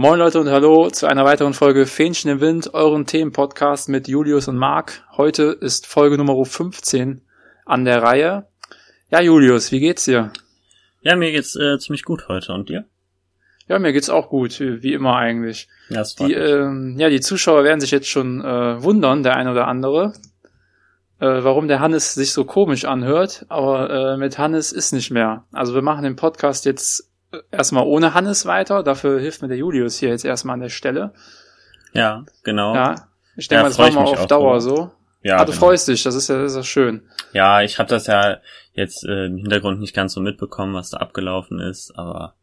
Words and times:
Moin 0.00 0.20
Leute 0.20 0.38
und 0.38 0.48
hallo 0.48 0.90
zu 0.90 1.08
einer 1.08 1.24
weiteren 1.24 1.54
Folge 1.54 1.84
Fähnchen 1.84 2.30
im 2.30 2.40
Wind, 2.40 2.72
euren 2.72 3.04
Themenpodcast 3.04 3.88
mit 3.88 4.06
Julius 4.06 4.46
und 4.46 4.56
Marc. 4.56 5.02
Heute 5.16 5.46
ist 5.60 5.88
Folge 5.88 6.16
Nummer 6.16 6.44
15 6.44 7.20
an 7.66 7.84
der 7.84 8.00
Reihe. 8.00 8.46
Ja, 9.10 9.20
Julius, 9.20 9.72
wie 9.72 9.80
geht's 9.80 10.04
dir? 10.04 10.30
Ja, 11.00 11.16
mir 11.16 11.32
geht's 11.32 11.56
äh, 11.56 11.80
ziemlich 11.80 12.04
gut 12.04 12.28
heute. 12.28 12.52
Und 12.52 12.68
dir? 12.68 12.84
Ja, 13.66 13.80
mir 13.80 13.92
geht's 13.92 14.08
auch 14.08 14.28
gut, 14.28 14.60
wie 14.60 14.92
immer 14.92 15.16
eigentlich. 15.16 15.66
Ja, 15.88 15.96
das 15.96 16.14
die, 16.14 16.32
ähm, 16.32 16.94
ja, 16.96 17.08
die 17.08 17.18
Zuschauer 17.18 17.64
werden 17.64 17.80
sich 17.80 17.90
jetzt 17.90 18.08
schon 18.08 18.40
äh, 18.40 18.80
wundern, 18.80 19.24
der 19.24 19.34
eine 19.34 19.50
oder 19.50 19.66
andere, 19.66 20.12
äh, 21.18 21.26
warum 21.26 21.66
der 21.66 21.80
Hannes 21.80 22.14
sich 22.14 22.32
so 22.32 22.44
komisch 22.44 22.84
anhört. 22.84 23.46
Aber 23.48 23.90
äh, 23.90 24.16
mit 24.16 24.38
Hannes 24.38 24.70
ist 24.70 24.92
nicht 24.92 25.10
mehr. 25.10 25.42
Also 25.50 25.74
wir 25.74 25.82
machen 25.82 26.04
den 26.04 26.14
Podcast 26.14 26.66
jetzt 26.66 27.07
erstmal 27.50 27.84
ohne 27.84 28.14
Hannes 28.14 28.46
weiter. 28.46 28.82
Dafür 28.82 29.20
hilft 29.20 29.42
mir 29.42 29.48
der 29.48 29.56
Julius 29.56 29.98
hier 29.98 30.10
jetzt 30.10 30.24
erstmal 30.24 30.54
an 30.54 30.60
der 30.60 30.68
Stelle. 30.68 31.12
Ja, 31.92 32.24
genau. 32.42 32.74
Ja, 32.74 33.08
ich 33.36 33.48
denke 33.48 33.60
ja, 33.60 33.62
mal, 33.62 33.68
das 33.68 33.78
machen 33.78 33.94
wir 33.94 34.20
auf 34.20 34.26
Dauer 34.26 34.60
so. 34.60 34.90
Ja, 35.22 35.36
ah, 35.36 35.44
du 35.44 35.52
genau. 35.52 35.66
freust 35.66 35.88
dich, 35.88 36.02
das 36.04 36.14
ist 36.14 36.28
ja, 36.28 36.40
das 36.40 36.52
ist 36.52 36.56
ja 36.56 36.62
schön. 36.62 37.02
Ja, 37.32 37.62
ich 37.62 37.78
habe 37.78 37.88
das 37.88 38.06
ja 38.06 38.38
jetzt 38.72 39.04
äh, 39.04 39.26
im 39.26 39.36
Hintergrund 39.36 39.80
nicht 39.80 39.94
ganz 39.94 40.12
so 40.12 40.20
mitbekommen, 40.20 40.74
was 40.74 40.90
da 40.90 40.98
abgelaufen 40.98 41.58
ist, 41.58 41.92
aber 41.96 42.34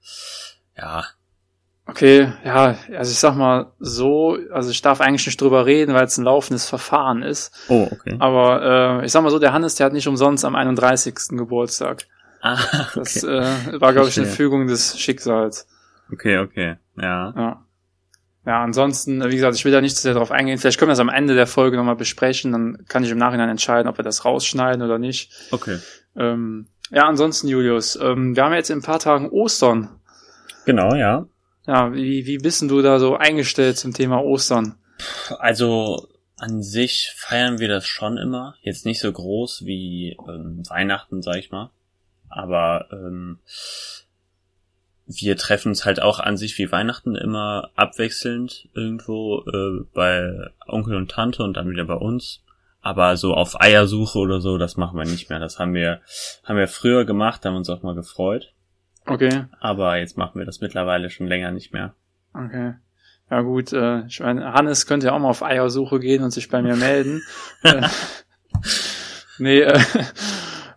ja. 0.78 1.06
Okay, 1.88 2.34
ja, 2.44 2.76
also 2.98 3.12
ich 3.12 3.20
sag 3.20 3.36
mal 3.36 3.72
so, 3.80 4.38
also 4.52 4.72
ich 4.72 4.82
darf 4.82 5.02
eigentlich 5.02 5.26
nicht 5.26 5.40
drüber 5.40 5.66
reden, 5.66 5.94
weil 5.94 6.06
es 6.06 6.18
ein 6.18 6.26
laufendes 6.26 6.68
Verfahren 6.68 7.22
ist. 7.22 7.54
Oh, 7.70 7.88
okay. 7.92 8.16
Aber 8.20 9.02
äh, 9.02 9.06
ich 9.06 9.12
sag 9.12 9.22
mal 9.22 9.30
so, 9.30 9.40
der 9.40 9.54
Hannes, 9.54 9.76
der 9.76 9.86
hat 9.86 9.94
nicht 9.94 10.08
umsonst 10.08 10.44
am 10.44 10.56
31. 10.56 11.16
Geburtstag. 11.30 12.08
Ah, 12.46 12.60
okay. 12.92 13.00
Das 13.00 13.24
äh, 13.24 13.82
war, 13.82 13.94
glaube 13.94 14.10
ich, 14.10 14.20
eine 14.20 14.28
Fügung 14.28 14.68
des 14.68 15.00
Schicksals. 15.00 15.68
Okay, 16.14 16.38
okay, 16.38 16.78
ja. 16.96 17.34
Ja. 17.36 17.66
Ja, 18.46 18.62
ansonsten, 18.62 19.24
wie 19.24 19.36
gesagt, 19.36 19.56
ich 19.56 19.66
will 19.66 19.72
da 19.72 19.82
nicht 19.82 19.96
zu 19.96 20.04
sehr 20.04 20.14
drauf 20.14 20.30
eingehen. 20.30 20.60
Vielleicht 20.60 20.78
können 20.78 20.90
wir 20.90 20.92
das 20.94 21.00
am 21.00 21.10
Ende 21.10 21.34
der 21.34 21.48
Folge 21.48 21.76
nochmal 21.76 21.96
besprechen. 21.96 22.52
Dann 22.52 22.86
kann 22.88 23.04
ich 23.04 23.10
im 23.10 23.18
Nachhinein 23.18 23.50
entscheiden, 23.50 23.90
ob 23.90 23.98
wir 23.98 24.04
das 24.04 24.24
rausschneiden 24.24 24.84
oder 24.84 25.00
nicht. 25.00 25.32
Okay. 25.50 25.80
Ähm, 26.16 26.68
ja, 26.92 27.08
ansonsten, 27.08 27.48
Julius, 27.48 27.96
ähm, 27.96 28.36
wir 28.36 28.44
haben 28.44 28.54
jetzt 28.54 28.70
in 28.70 28.78
ein 28.78 28.84
paar 28.84 29.00
Tagen 29.00 29.30
Ostern. 29.32 30.00
Genau, 30.68 30.94
ja. 30.94 31.26
Ja, 31.66 31.92
wie, 31.94 32.28
wie 32.28 32.38
bist 32.38 32.62
denn 32.62 32.68
du 32.68 32.84
da 32.84 33.00
so 33.00 33.16
eingestellt 33.16 33.80
zum 33.80 33.92
Thema 33.92 34.22
Ostern? 34.24 34.76
Also, 35.40 36.08
an 36.38 36.62
sich 36.62 37.12
feiern 37.18 37.58
wir 37.58 37.70
das 37.70 37.88
schon 37.88 38.18
immer. 38.18 38.54
Jetzt 38.62 38.86
nicht 38.86 39.00
so 39.00 39.12
groß 39.12 39.66
wie 39.66 40.16
ähm, 40.30 40.62
Weihnachten, 40.70 41.24
sag 41.24 41.38
ich 41.38 41.50
mal. 41.50 41.72
Aber 42.36 42.88
ähm, 42.92 43.40
wir 45.08 45.38
treffen 45.38 45.70
uns 45.70 45.86
halt 45.86 46.02
auch 46.02 46.20
an 46.20 46.36
sich 46.36 46.58
wie 46.58 46.72
Weihnachten 46.72 47.16
immer 47.16 47.70
abwechselnd 47.76 48.68
irgendwo 48.74 49.44
äh, 49.48 49.86
bei 49.94 50.50
Onkel 50.68 50.96
und 50.96 51.10
Tante 51.10 51.44
und 51.44 51.56
dann 51.56 51.70
wieder 51.70 51.86
bei 51.86 51.96
uns. 51.96 52.44
Aber 52.82 53.16
so 53.16 53.34
auf 53.34 53.60
Eiersuche 53.62 54.20
oder 54.20 54.42
so, 54.42 54.58
das 54.58 54.76
machen 54.76 54.98
wir 54.98 55.06
nicht 55.06 55.30
mehr. 55.30 55.40
Das 55.40 55.60
haben 55.60 55.74
wir, 55.74 56.02
haben 56.44 56.58
wir 56.58 56.68
früher 56.68 57.06
gemacht, 57.06 57.46
haben 57.46 57.56
uns 57.56 57.70
auch 57.70 57.84
mal 57.84 57.96
gefreut. 57.96 58.54
Okay. 59.06 59.46
Aber 59.60 59.98
jetzt 59.98 60.18
machen 60.18 60.38
wir 60.38 60.46
das 60.46 60.60
mittlerweile 60.60 61.10
schon 61.10 61.28
länger 61.28 61.52
nicht 61.52 61.72
mehr. 61.72 61.94
Okay. 62.34 62.74
Ja 63.32 63.42
gut, 63.42 63.72
äh, 63.72 64.06
ich 64.08 64.20
meine, 64.20 64.54
Hannes 64.54 64.86
könnte 64.86 65.08
ja 65.08 65.14
auch 65.14 65.20
mal 65.20 65.30
auf 65.30 65.42
Eiersuche 65.42 66.00
gehen 66.00 66.24
und 66.24 66.32
sich 66.32 66.50
bei 66.50 66.62
mir 66.62 66.76
melden. 66.76 67.22
Äh, 67.64 67.88
nee, 69.40 69.62
äh, 69.62 69.80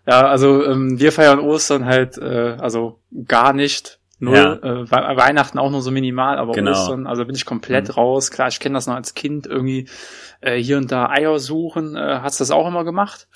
ja, 0.09 0.27
also 0.27 0.65
ähm, 0.65 0.99
wir 0.99 1.13
feiern 1.13 1.39
Ostern 1.39 1.85
halt, 1.85 2.17
äh, 2.17 2.57
also 2.59 2.99
gar 3.27 3.53
nicht, 3.53 4.01
Null, 4.21 4.35
ja. 4.35 4.55
äh, 4.55 4.91
Weihnachten 4.91 5.59
auch 5.59 5.71
nur 5.71 5.83
so 5.83 5.91
minimal, 5.91 6.39
aber 6.39 6.55
genau. 6.55 6.71
Ostern, 6.71 7.07
also 7.07 7.27
bin 7.27 7.37
ich 7.37 7.45
komplett 7.45 7.89
mhm. 7.89 7.95
raus. 7.95 8.31
Klar, 8.31 8.49
ich 8.49 8.59
kenne 8.59 8.73
das 8.73 8.87
noch 8.87 8.95
als 8.95 9.13
Kind 9.13 9.47
irgendwie 9.47 9.87
äh, 10.41 10.57
hier 10.57 10.79
und 10.79 10.91
da 10.91 11.11
Eier 11.11 11.39
suchen. 11.39 11.95
Äh, 11.95 12.21
hast 12.23 12.41
du 12.41 12.43
das 12.43 12.51
auch 12.51 12.67
immer 12.67 12.85
gemacht? 12.85 13.29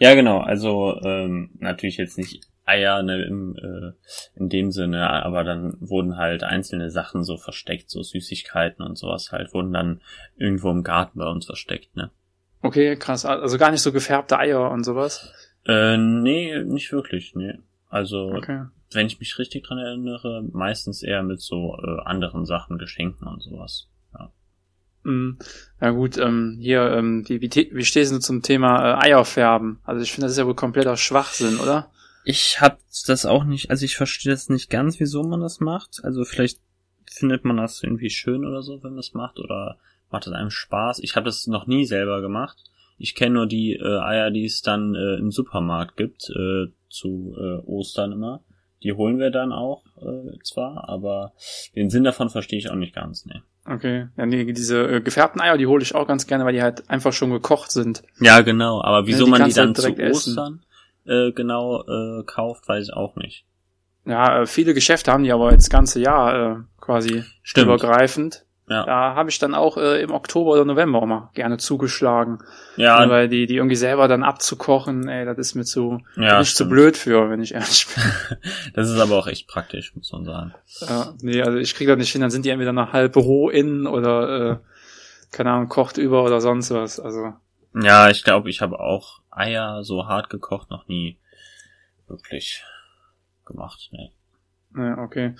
Ja, 0.00 0.14
genau. 0.14 0.40
Also 0.40 1.00
ähm, 1.02 1.50
natürlich 1.60 1.96
jetzt 1.96 2.18
nicht 2.18 2.44
Eier 2.66 3.02
ne, 3.02 3.24
im, 3.24 3.56
äh, 3.56 4.38
in 4.38 4.50
dem 4.50 4.70
Sinne, 4.70 5.08
aber 5.08 5.44
dann 5.44 5.78
wurden 5.80 6.18
halt 6.18 6.44
einzelne 6.44 6.90
Sachen 6.90 7.24
so 7.24 7.38
versteckt, 7.38 7.88
so 7.88 8.02
Süßigkeiten 8.02 8.84
und 8.84 8.98
sowas 8.98 9.32
halt, 9.32 9.54
wurden 9.54 9.72
dann 9.72 10.02
irgendwo 10.36 10.70
im 10.70 10.82
Garten 10.82 11.20
bei 11.20 11.26
uns 11.26 11.46
versteckt, 11.46 11.96
ne? 11.96 12.10
Okay, 12.60 12.96
krass. 12.96 13.24
Also 13.24 13.56
gar 13.56 13.70
nicht 13.70 13.80
so 13.80 13.92
gefärbte 13.92 14.38
Eier 14.38 14.70
und 14.70 14.84
sowas? 14.84 15.32
Äh, 15.68 15.96
nee, 15.96 16.64
nicht 16.64 16.90
wirklich, 16.90 17.34
nee. 17.34 17.54
Also 17.88 18.32
okay 18.32 18.66
wenn 18.92 19.06
ich 19.06 19.20
mich 19.20 19.38
richtig 19.38 19.64
dran 19.64 19.78
erinnere, 19.78 20.42
meistens 20.52 21.02
eher 21.02 21.22
mit 21.22 21.40
so 21.40 21.76
äh, 21.82 22.00
anderen 22.04 22.46
Sachen, 22.46 22.78
Geschenken 22.78 23.26
und 23.26 23.42
sowas. 23.42 23.88
Ja, 24.14 24.32
mm, 25.04 25.38
ja 25.80 25.90
gut, 25.90 26.16
ähm, 26.16 26.56
hier, 26.60 26.90
ähm, 26.92 27.28
wie, 27.28 27.40
wie, 27.40 27.70
wie 27.72 27.84
stehst 27.84 28.12
du 28.12 28.18
zum 28.18 28.42
Thema 28.42 29.02
äh, 29.02 29.08
Eierfärben? 29.08 29.80
Also 29.84 30.02
ich 30.02 30.12
finde, 30.12 30.26
das 30.26 30.32
ist 30.32 30.38
ja 30.38 30.46
wohl 30.46 30.54
kompletter 30.54 30.96
Schwachsinn, 30.96 31.58
oder? 31.58 31.90
Ich 32.24 32.60
hab 32.60 32.78
das 33.06 33.26
auch 33.26 33.44
nicht, 33.44 33.70
also 33.70 33.84
ich 33.84 33.96
verstehe 33.96 34.32
das 34.32 34.48
nicht 34.48 34.70
ganz, 34.70 35.00
wieso 35.00 35.22
man 35.22 35.40
das 35.40 35.60
macht. 35.60 36.00
Also 36.02 36.24
vielleicht 36.24 36.60
findet 37.10 37.44
man 37.44 37.56
das 37.56 37.82
irgendwie 37.82 38.10
schön 38.10 38.44
oder 38.44 38.62
so, 38.62 38.82
wenn 38.82 38.90
man 38.90 38.98
das 38.98 39.14
macht, 39.14 39.38
oder 39.38 39.78
macht 40.10 40.26
das 40.26 40.34
einem 40.34 40.50
Spaß. 40.50 41.00
Ich 41.00 41.16
habe 41.16 41.26
das 41.26 41.46
noch 41.46 41.66
nie 41.66 41.84
selber 41.84 42.20
gemacht. 42.20 42.58
Ich 42.98 43.14
kenne 43.14 43.34
nur 43.34 43.46
die 43.46 43.74
äh, 43.74 43.98
Eier, 44.00 44.30
die 44.30 44.44
es 44.44 44.60
dann 44.62 44.94
äh, 44.94 45.16
im 45.16 45.30
Supermarkt 45.30 45.96
gibt, 45.96 46.28
äh, 46.30 46.66
zu 46.90 47.34
äh, 47.38 47.58
Ostern 47.66 48.12
immer. 48.12 48.42
Die 48.82 48.92
holen 48.92 49.18
wir 49.18 49.30
dann 49.30 49.52
auch 49.52 49.84
äh, 49.96 50.38
zwar, 50.44 50.88
aber 50.88 51.32
den 51.74 51.90
Sinn 51.90 52.04
davon 52.04 52.28
verstehe 52.28 52.58
ich 52.58 52.70
auch 52.70 52.76
nicht 52.76 52.94
ganz, 52.94 53.26
ne. 53.26 53.42
Okay. 53.66 54.08
Ja, 54.16 54.24
nee, 54.24 54.50
diese 54.52 54.88
äh, 54.88 55.00
gefärbten 55.00 55.40
Eier, 55.40 55.58
die 55.58 55.66
hole 55.66 55.82
ich 55.82 55.94
auch 55.94 56.06
ganz 56.06 56.26
gerne, 56.26 56.44
weil 56.44 56.54
die 56.54 56.62
halt 56.62 56.88
einfach 56.88 57.12
schon 57.12 57.30
gekocht 57.30 57.70
sind. 57.70 58.02
Ja, 58.18 58.40
genau. 58.40 58.82
Aber 58.82 59.06
wieso 59.06 59.24
ja, 59.24 59.30
man 59.30 59.44
die 59.44 59.54
dann 59.54 59.74
zu 59.74 59.94
Ostern 59.98 60.64
äh, 61.04 61.32
genau 61.32 61.82
äh, 61.82 62.24
kauft, 62.24 62.66
weiß 62.66 62.88
ich 62.88 62.94
auch 62.94 63.16
nicht. 63.16 63.44
Ja, 64.06 64.42
äh, 64.42 64.46
viele 64.46 64.72
Geschäfte 64.72 65.12
haben 65.12 65.22
die 65.22 65.32
aber 65.32 65.50
jetzt 65.52 65.64
das 65.64 65.70
ganze 65.70 66.00
Jahr 66.00 66.34
äh, 66.34 66.56
quasi 66.80 67.24
Stimmt. 67.42 67.66
übergreifend. 67.66 68.46
Ja. 68.68 68.84
Da 68.84 69.14
habe 69.14 69.30
ich 69.30 69.38
dann 69.38 69.54
auch 69.54 69.78
äh, 69.78 70.02
im 70.02 70.10
Oktober 70.10 70.52
oder 70.52 70.64
November 70.64 71.00
auch 71.00 71.06
mal 71.06 71.30
gerne 71.34 71.56
zugeschlagen. 71.56 72.38
Ja. 72.76 73.02
ja. 73.02 73.10
Weil 73.10 73.28
die, 73.28 73.46
die 73.46 73.56
irgendwie 73.56 73.76
selber 73.76 74.08
dann 74.08 74.22
abzukochen, 74.22 75.08
ey, 75.08 75.24
das 75.24 75.38
ist 75.38 75.54
mir 75.54 75.64
zu, 75.64 76.00
ja, 76.16 76.38
nicht 76.38 76.54
zu 76.54 76.68
blöd 76.68 76.96
für, 76.96 77.30
wenn 77.30 77.40
ich 77.40 77.54
ehrlich 77.54 77.86
bin. 77.94 78.38
das 78.74 78.90
ist 78.90 79.00
aber 79.00 79.16
auch 79.16 79.26
echt 79.26 79.48
praktisch, 79.48 79.94
muss 79.94 80.12
man 80.12 80.24
sagen. 80.24 80.54
Ja, 80.80 81.14
nee, 81.22 81.42
also 81.42 81.56
ich 81.58 81.74
kriege 81.74 81.92
das 81.92 81.98
nicht 81.98 82.12
hin, 82.12 82.20
dann 82.20 82.30
sind 82.30 82.44
die 82.44 82.50
entweder 82.50 82.72
noch 82.72 82.92
halb 82.92 83.16
roh 83.16 83.48
innen 83.48 83.86
oder, 83.86 84.50
äh, 84.50 84.56
keine 85.32 85.52
Ahnung, 85.52 85.68
kocht 85.68 85.96
über 85.96 86.24
oder 86.24 86.40
sonst 86.40 86.70
was, 86.70 87.00
also. 87.00 87.32
Ja, 87.74 88.10
ich 88.10 88.22
glaube, 88.22 88.50
ich 88.50 88.60
habe 88.60 88.80
auch 88.80 89.20
Eier 89.30 89.82
so 89.82 90.06
hart 90.06 90.28
gekocht 90.30 90.70
noch 90.70 90.88
nie 90.88 91.18
wirklich 92.06 92.64
gemacht, 93.46 93.88
ne. 93.92 94.10
Ja, 94.76 94.98
okay. 94.98 95.34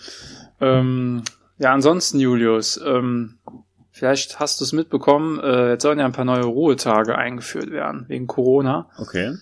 Ähm, 0.60 1.22
ja, 1.58 1.72
ansonsten, 1.72 2.20
Julius, 2.20 2.80
ähm, 2.84 3.38
vielleicht 3.90 4.38
hast 4.38 4.60
du 4.60 4.64
es 4.64 4.72
mitbekommen, 4.72 5.40
äh, 5.40 5.70
jetzt 5.70 5.82
sollen 5.82 5.98
ja 5.98 6.04
ein 6.04 6.12
paar 6.12 6.24
neue 6.24 6.44
Ruhetage 6.44 7.16
eingeführt 7.16 7.70
werden, 7.70 8.04
wegen 8.08 8.26
Corona. 8.26 8.88
Okay. 8.98 9.34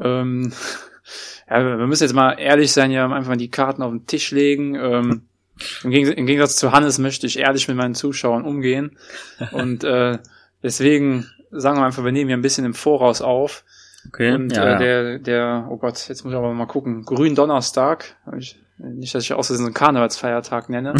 Ähm, 0.00 0.52
ja, 1.50 1.78
wir 1.78 1.86
müssen 1.86 2.04
jetzt 2.04 2.14
mal 2.14 2.32
ehrlich 2.32 2.72
sein, 2.72 2.90
ja, 2.90 3.04
einfach 3.04 3.28
mal 3.28 3.36
die 3.36 3.50
Karten 3.50 3.82
auf 3.82 3.90
den 3.90 4.06
Tisch 4.06 4.30
legen. 4.30 4.74
Ähm, 4.76 5.22
im, 5.84 5.90
Gegensatz, 5.90 6.18
Im 6.18 6.26
Gegensatz 6.26 6.56
zu 6.56 6.72
Hannes 6.72 6.98
möchte 6.98 7.26
ich 7.26 7.38
ehrlich 7.38 7.68
mit 7.68 7.76
meinen 7.76 7.94
Zuschauern 7.94 8.44
umgehen. 8.44 8.96
Und 9.52 9.84
äh, 9.84 10.18
deswegen 10.62 11.30
sagen 11.50 11.78
wir 11.78 11.84
einfach, 11.84 12.04
wir 12.04 12.12
nehmen 12.12 12.28
hier 12.28 12.36
ein 12.36 12.42
bisschen 12.42 12.64
im 12.64 12.74
Voraus 12.74 13.20
auf. 13.20 13.64
Okay. 14.08 14.34
Und 14.34 14.54
ja, 14.54 14.76
äh, 14.76 14.78
der, 14.78 15.18
der, 15.18 15.68
oh 15.68 15.76
Gott, 15.78 16.08
jetzt 16.08 16.24
muss 16.24 16.32
ich 16.32 16.38
aber 16.38 16.52
mal 16.54 16.66
gucken. 16.66 17.04
Grün 17.04 17.34
Donnerstag, 17.34 18.16
ich 18.38 18.56
nicht, 18.78 19.14
dass 19.14 19.24
ich 19.24 19.32
auch 19.32 19.44
so 19.44 19.54
einen 19.54 19.74
Karnevalsfeiertag 19.74 20.68
nenne. 20.68 20.94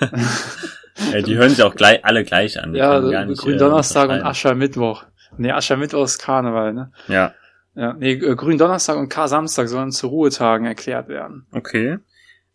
ja, 1.12 1.22
die 1.22 1.36
hören 1.36 1.50
sich 1.50 1.62
auch 1.62 1.74
gleich, 1.74 2.04
alle 2.04 2.24
gleich 2.24 2.60
an. 2.62 2.72
Die 2.72 2.78
ja, 2.78 2.90
also 2.90 3.34
Gründonnerstag 3.34 4.10
und 4.10 4.22
Aschermittwoch. 4.22 5.04
Nee, 5.38 5.50
Aschermittwoch 5.50 6.04
ist 6.04 6.18
Karneval, 6.18 6.74
ne? 6.74 6.92
Ja. 7.08 7.34
Ja, 7.74 7.94
nee, 7.94 8.12
äh, 8.12 8.36
Gründonnerstag 8.36 8.98
und 8.98 9.08
Kar-Samstag 9.08 9.68
sollen 9.68 9.92
zu 9.92 10.08
Ruhetagen 10.08 10.66
erklärt 10.66 11.08
werden. 11.08 11.46
Okay. 11.52 11.98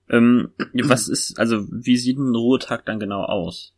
Ähm, 0.10 0.52
was 0.74 1.08
ist, 1.08 1.40
also 1.40 1.66
wie 1.72 1.98
sieht 1.98 2.18
ein 2.18 2.36
Ruhetag 2.36 2.86
dann 2.86 3.00
genau 3.00 3.24
aus? 3.24 3.74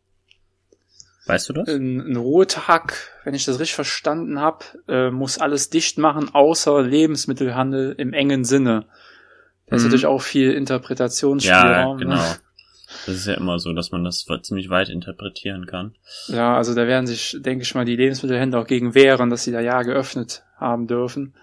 Weißt 1.26 1.48
du 1.48 1.52
das? 1.54 1.68
Ein, 1.68 2.00
ein 2.00 2.16
Ruhetag, 2.16 2.94
wenn 3.24 3.34
ich 3.34 3.44
das 3.44 3.58
richtig 3.58 3.74
verstanden 3.74 4.40
habe, 4.40 4.64
äh, 4.88 5.10
muss 5.10 5.38
alles 5.38 5.70
dicht 5.70 5.96
machen, 5.98 6.28
außer 6.32 6.82
Lebensmittelhandel 6.82 7.94
im 7.96 8.12
engen 8.12 8.44
Sinne. 8.44 8.86
Da 9.70 9.76
ist 9.76 9.82
mhm. 9.82 9.88
natürlich 9.88 10.06
auch 10.06 10.20
viel 10.20 10.52
Interpretationsspielraum. 10.52 11.98
Ja, 12.00 12.04
ne? 12.04 12.04
genau. 12.04 12.34
Das 13.06 13.14
ist 13.14 13.26
ja 13.26 13.34
immer 13.34 13.58
so, 13.58 13.72
dass 13.72 13.92
man 13.92 14.04
das 14.04 14.26
ziemlich 14.42 14.68
weit 14.68 14.88
interpretieren 14.88 15.66
kann. 15.66 15.94
Ja, 16.26 16.56
also 16.56 16.74
da 16.74 16.86
werden 16.86 17.06
sich, 17.06 17.36
denke 17.40 17.62
ich 17.62 17.74
mal, 17.74 17.84
die 17.84 17.96
Lebensmittelhändler 17.96 18.60
auch 18.60 18.66
gegen 18.66 18.94
wehren, 18.94 19.30
dass 19.30 19.44
sie 19.44 19.52
da 19.52 19.60
ja 19.60 19.82
geöffnet 19.82 20.42
haben 20.56 20.88
dürfen. 20.88 21.34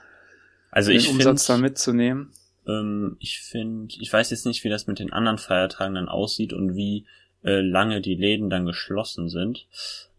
Also 0.71 0.91
ich 0.91 1.06
den 1.06 1.15
Umsatz 1.15 1.45
find, 1.45 1.57
da 1.57 1.62
mitzunehmen. 1.62 2.31
Ähm, 2.68 3.15
ich 3.19 3.39
finde, 3.39 3.95
ich 4.00 4.12
weiß 4.12 4.30
jetzt 4.30 4.45
nicht, 4.45 4.63
wie 4.65 4.69
das 4.69 4.88
mit 4.88 5.00
den 5.00 5.13
anderen 5.13 5.38
Feiertagen 5.38 5.95
dann 5.95 6.09
aussieht 6.09 6.51
und 6.51 6.75
wie 6.75 7.06
äh, 7.44 7.62
lange 7.62 8.01
die 8.01 8.15
Läden 8.15 8.50
dann 8.50 8.65
geschlossen 8.65 9.30
sind. 9.30 9.65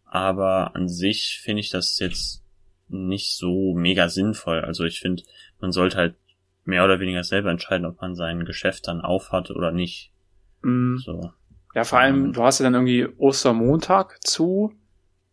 Aber 0.06 0.74
an 0.74 0.88
sich 0.88 1.40
finde 1.42 1.60
ich 1.60 1.68
das 1.68 1.98
jetzt 1.98 2.42
nicht 2.88 3.36
so 3.36 3.74
mega 3.74 4.08
sinnvoll. 4.08 4.60
Also 4.60 4.84
ich 4.84 5.00
finde, 5.00 5.24
man 5.60 5.72
sollte 5.72 5.98
halt 5.98 6.14
mehr 6.68 6.84
oder 6.84 7.00
weniger 7.00 7.24
selber 7.24 7.50
entscheiden, 7.50 7.86
ob 7.86 8.00
man 8.00 8.14
sein 8.14 8.44
Geschäft 8.44 8.86
dann 8.86 9.00
aufhat 9.00 9.50
oder 9.50 9.72
nicht. 9.72 10.12
Mm. 10.62 10.98
So. 10.98 11.32
Ja, 11.74 11.84
vor 11.84 11.98
allem, 11.98 12.32
du 12.32 12.42
hast 12.42 12.60
ja 12.60 12.64
dann 12.64 12.74
irgendwie 12.74 13.06
Ostermontag 13.16 14.18
zu, 14.24 14.72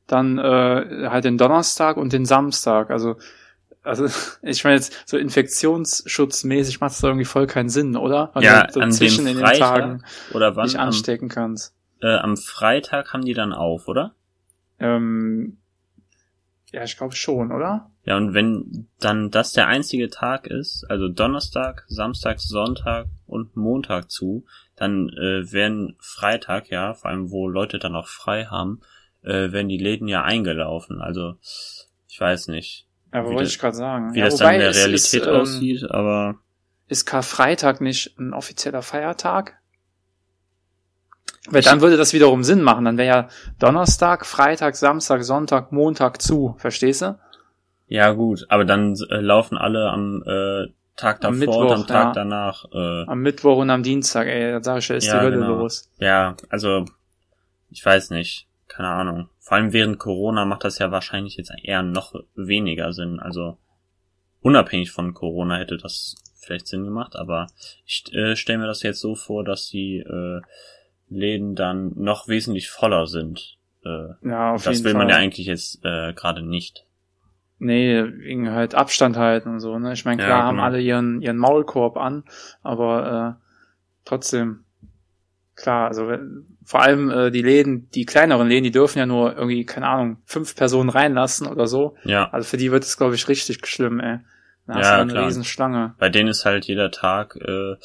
dann 0.08 0.38
äh, 0.38 1.08
halt 1.10 1.26
den 1.26 1.38
Donnerstag 1.38 1.98
und 1.98 2.14
den 2.14 2.26
Samstag. 2.26 2.90
Also, 2.90 3.18
also 3.84 4.08
ich 4.42 4.64
meine 4.64 4.78
jetzt 4.78 5.04
so 5.06 5.18
infektionsschutzmäßig 5.18 6.80
macht 6.80 6.94
es 6.94 7.02
da 7.02 7.10
irgendwie 7.10 7.26
voll 7.26 7.48
keinen 7.48 7.70
Sinn, 7.70 7.98
oder? 7.98 8.32
Weil 8.34 8.44
ja, 8.44 8.68
du 8.68 8.80
an 8.80 8.92
zwischen 8.92 9.26
dem 9.26 9.38
in 9.38 9.44
den 9.44 9.60
Tagen 9.60 10.04
oder 10.34 10.56
wann 10.56 10.68
dich 10.68 10.80
am, 10.80 10.88
anstecken 10.88 11.28
kannst. 11.28 11.76
äh, 12.02 12.16
am 12.16 12.38
Freitag 12.38 13.12
haben 13.14 13.26
die 13.26 13.34
dann 13.34 13.52
auf, 13.52 13.88
oder? 13.88 14.16
Ähm, 14.80 15.58
ja, 16.72 16.84
ich 16.84 16.96
glaube 16.98 17.16
schon, 17.16 17.52
oder? 17.52 17.90
Ja, 18.06 18.18
und 18.18 18.34
wenn 18.36 18.88
dann 19.00 19.32
das 19.32 19.52
der 19.54 19.68
einzige 19.68 20.10
Tag 20.12 20.46
ist, 20.46 20.86
also 20.90 21.10
Donnerstag, 21.10 21.86
Samstag, 21.88 22.40
Sonntag 22.40 23.08
und 23.26 23.56
Montag 23.58 24.12
zu, 24.12 24.46
dann 24.76 25.10
äh, 25.10 25.52
werden 25.52 25.96
Freitag, 26.00 26.70
ja, 26.70 26.94
vor 26.94 27.10
allem 27.10 27.32
wo 27.32 27.48
Leute 27.50 27.80
dann 27.80 27.96
auch 27.96 28.08
frei 28.08 28.46
haben, 28.46 28.82
äh, 29.24 29.52
werden 29.52 29.70
die 29.70 29.80
Läden 29.80 30.08
ja 30.08 30.24
eingelaufen. 30.24 31.02
Also 31.02 31.36
ich 32.08 32.20
weiß 32.20 32.48
nicht, 32.50 32.88
Ja, 33.12 33.24
Wie 33.24 33.28
wollte 33.30 33.44
das- 33.44 33.54
ich 33.54 33.60
gerade 33.60 33.76
sagen. 33.76 34.14
wie 34.14 34.20
ja, 34.20 34.26
das 34.26 34.36
dann 34.36 34.54
in 34.54 34.60
der 34.60 34.76
Realität 34.76 35.22
ist, 35.22 35.28
ähm, 35.28 35.36
aussieht, 35.36 35.90
aber 35.90 36.36
Ist 36.88 37.06
Karfreitag 37.06 37.82
nicht 37.82 38.20
ein 38.20 38.34
offizieller 38.34 38.84
Feiertag? 38.84 39.58
Weil 41.50 41.62
dann 41.62 41.82
würde 41.82 41.98
das 41.98 42.14
wiederum 42.14 42.44
Sinn 42.44 42.62
machen. 42.62 42.86
Dann 42.86 42.98
wäre 42.98 43.08
ja 43.08 43.30
Donnerstag, 43.60 44.26
Freitag, 44.26 44.76
Samstag, 44.76 45.24
Sonntag, 45.24 45.72
Montag 45.72 46.22
zu. 46.22 46.56
Verstehst 46.60 47.02
du? 47.04 47.20
Ja 47.88 48.12
gut, 48.12 48.46
aber 48.50 48.66
dann 48.66 48.96
äh, 49.10 49.16
laufen 49.22 49.58
alle 49.58 49.90
am 49.90 50.24
äh, 50.26 50.68
Tag 50.96 51.22
davor 51.22 51.34
Am 51.34 51.40
Mittwoch, 51.40 51.62
und 51.62 51.72
am 51.72 51.88
Tag 51.88 52.06
ja. 52.08 52.12
danach. 52.14 52.66
Äh, 52.72 53.04
Am 53.08 53.20
Mittwoch 53.22 53.58
und 53.58 53.70
am 53.70 53.84
Dienstag, 53.84 54.28
ey, 54.28 54.52
da 54.54 54.64
sag 54.64 54.78
ich, 54.80 54.88
ja, 54.88 54.96
ist 54.96 55.08
Ja, 55.08 55.20
die 55.20 55.26
Hölle 55.26 55.38
genau. 55.38 55.58
los. 55.58 55.92
ja, 56.00 56.36
also 56.50 56.86
ich 57.70 57.86
weiß 57.86 58.12
nicht, 58.12 58.48
keine 58.68 58.88
Ahnung. 58.90 59.30
Vor 59.40 59.58
allem 59.58 59.74
während 59.74 60.00
Corona 60.00 60.46
macht 60.46 60.64
das 60.64 60.80
ja 60.80 60.92
wahrscheinlich 60.92 61.36
jetzt 61.36 61.52
eher 61.64 61.84
noch 61.84 62.14
weniger 62.36 62.94
Sinn. 62.94 63.20
Also 63.20 63.58
unabhängig 64.42 64.92
von 64.92 65.14
Corona 65.14 65.58
hätte 65.58 65.78
das 65.78 66.16
vielleicht 66.40 66.68
Sinn 66.68 66.86
gemacht, 66.86 67.16
aber 67.16 67.48
ich 67.86 68.06
äh, 68.14 68.36
stelle 68.36 68.60
mir 68.60 68.68
das 68.68 68.82
jetzt 68.84 69.02
so 69.02 69.16
vor, 69.16 69.44
dass 69.44 69.68
die 69.68 69.98
äh, 69.98 70.42
Läden 71.10 71.56
dann 71.56 71.92
noch 71.96 72.28
wesentlich 72.28 72.70
voller 72.70 73.06
sind. 73.08 73.58
Äh, 73.84 74.10
Ja, 74.28 74.54
auf 74.54 74.64
das 74.64 74.76
jeden 74.78 74.86
will 74.86 74.92
Fall. 74.94 75.00
man 75.02 75.10
ja 75.10 75.18
eigentlich 75.18 75.48
jetzt 75.48 75.84
äh, 75.84 76.14
gerade 76.14 76.42
nicht. 76.42 76.85
Nee, 77.58 78.04
wegen 78.18 78.52
halt 78.52 78.76
Abstand 78.76 79.16
halten 79.18 79.50
und 79.50 79.60
so, 79.62 79.80
ne? 79.80 79.94
Ich 79.94 80.04
meine, 80.06 80.22
Ja, 80.22 80.28
klar 80.28 80.44
haben 80.44 80.56
genau. 80.58 80.66
alle 80.68 80.82
ihren, 80.82 81.22
ihren 81.22 81.38
Maulkorb 81.38 81.96
an, 81.98 82.24
aber 82.64 83.38
äh, 83.40 83.46
trotzdem, 84.04 84.66
klar, 85.56 85.88
also 85.88 86.08
wenn, 86.10 86.58
vor 86.66 86.82
allem 86.82 87.10
äh, 87.10 87.32
die 87.32 87.42
Läden, 87.42 87.90
die 87.92 88.06
kleineren 88.06 88.50
Läden, 88.50 88.66
die 88.66 88.72
dürfen 88.72 89.00
ja 89.00 89.06
nur 89.06 89.36
irgendwie, 89.38 89.66
keine 89.66 89.88
Ahnung, 89.88 90.18
fünf 90.26 90.56
Personen 90.56 90.90
reinlassen 90.90 91.48
oder 91.48 91.68
so. 91.68 91.96
Ja, 92.04 92.30
Also 92.32 92.46
für 92.48 92.58
die 92.58 92.72
wird 92.72 92.84
es, 92.84 92.98
glaube 92.98 93.16
ich, 93.16 93.28
richtig 93.30 93.66
schlimm, 93.68 94.00
ey. 94.02 94.20
Da 94.68 94.82
Ja, 94.82 95.00
eine 95.02 95.12
klar. 95.14 95.28
riesen 95.28 95.44
Schlange. 95.44 95.94
bei 96.00 96.10
denen 96.10 96.28
ist 96.30 96.44
halt 96.44 96.66
jeder 96.66 96.90
Tag, 96.92 97.36
äh, 97.38 97.76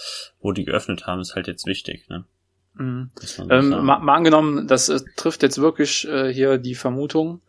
wo 0.41 0.53
die 0.53 0.65
geöffnet 0.65 1.07
haben, 1.07 1.21
ist 1.21 1.37
halt 1.37 1.47
jetzt 1.47 1.67
wichtig. 1.67 2.09
Ne? 2.09 2.25
Mhm. 2.75 3.11
Ähm, 3.51 3.69
mal, 3.85 3.99
mal 4.01 4.15
angenommen, 4.15 4.67
das 4.67 4.89
äh, 4.89 4.99
trifft 5.17 5.43
jetzt 5.43 5.61
wirklich 5.61 6.09
äh, 6.09 6.33
hier 6.33 6.57
die 6.59 6.75
Vermutung. 6.75 7.43